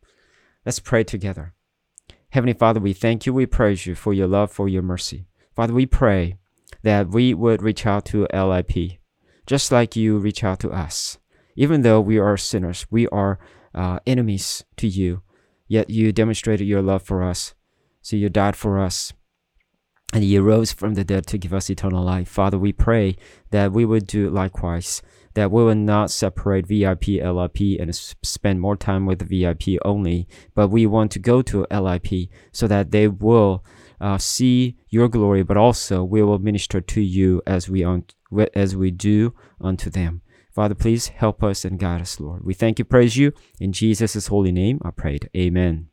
Let's 0.65 0.79
pray 0.79 1.03
together. 1.03 1.53
Heavenly 2.29 2.53
Father, 2.53 2.79
we 2.79 2.93
thank 2.93 3.25
you, 3.25 3.33
we 3.33 3.45
praise 3.45 3.85
you 3.85 3.93
for 3.93 4.13
your 4.13 4.27
love, 4.27 4.51
for 4.51 4.69
your 4.69 4.81
mercy. 4.81 5.25
Father, 5.53 5.73
we 5.73 5.85
pray 5.85 6.37
that 6.83 7.09
we 7.09 7.33
would 7.33 7.61
reach 7.61 7.85
out 7.85 8.05
to 8.05 8.27
LIP, 8.33 8.99
just 9.45 9.71
like 9.71 9.95
you 9.95 10.17
reach 10.17 10.43
out 10.43 10.59
to 10.61 10.69
us. 10.69 11.17
Even 11.55 11.81
though 11.81 12.01
we 12.01 12.17
are 12.17 12.37
sinners, 12.37 12.85
we 12.89 13.07
are 13.07 13.39
uh, 13.75 13.99
enemies 14.07 14.63
to 14.77 14.87
you, 14.87 15.21
yet 15.67 15.89
you 15.89 16.11
demonstrated 16.11 16.67
your 16.67 16.81
love 16.81 17.03
for 17.03 17.23
us. 17.23 17.53
So 18.01 18.15
you 18.15 18.29
died 18.29 18.55
for 18.55 18.79
us, 18.79 19.13
and 20.13 20.23
you 20.23 20.41
rose 20.41 20.71
from 20.71 20.95
the 20.95 21.03
dead 21.03 21.27
to 21.27 21.37
give 21.37 21.53
us 21.53 21.69
eternal 21.69 22.03
life. 22.03 22.27
Father, 22.27 22.57
we 22.57 22.73
pray 22.73 23.15
that 23.51 23.71
we 23.71 23.85
would 23.85 24.07
do 24.07 24.29
likewise 24.29 25.01
that 25.33 25.51
we 25.51 25.63
will 25.63 25.75
not 25.75 26.11
separate 26.11 26.67
VIP, 26.67 27.07
LIP, 27.23 27.79
and 27.79 27.95
spend 27.95 28.59
more 28.59 28.75
time 28.75 29.05
with 29.05 29.27
VIP 29.27 29.79
only, 29.85 30.27
but 30.53 30.67
we 30.67 30.85
want 30.85 31.11
to 31.11 31.19
go 31.19 31.41
to 31.41 31.65
LIP 31.71 32.29
so 32.51 32.67
that 32.67 32.91
they 32.91 33.07
will 33.07 33.63
uh, 34.01 34.17
see 34.17 34.77
your 34.89 35.07
glory, 35.07 35.43
but 35.43 35.57
also 35.57 36.03
we 36.03 36.23
will 36.23 36.39
minister 36.39 36.81
to 36.81 37.01
you 37.01 37.41
as 37.45 37.69
we 37.69 37.83
un- 37.83 38.05
as 38.55 38.75
we 38.75 38.91
do 38.91 39.33
unto 39.61 39.89
them. 39.89 40.21
Father, 40.51 40.75
please 40.75 41.09
help 41.09 41.43
us 41.43 41.63
and 41.63 41.79
guide 41.79 42.01
us, 42.01 42.19
Lord. 42.19 42.43
We 42.43 42.53
thank 42.53 42.79
you, 42.79 42.83
praise 42.83 43.15
you. 43.15 43.31
In 43.59 43.71
Jesus' 43.71 44.27
holy 44.27 44.51
name, 44.51 44.81
I 44.83 44.91
prayed. 44.91 45.29
Amen. 45.37 45.90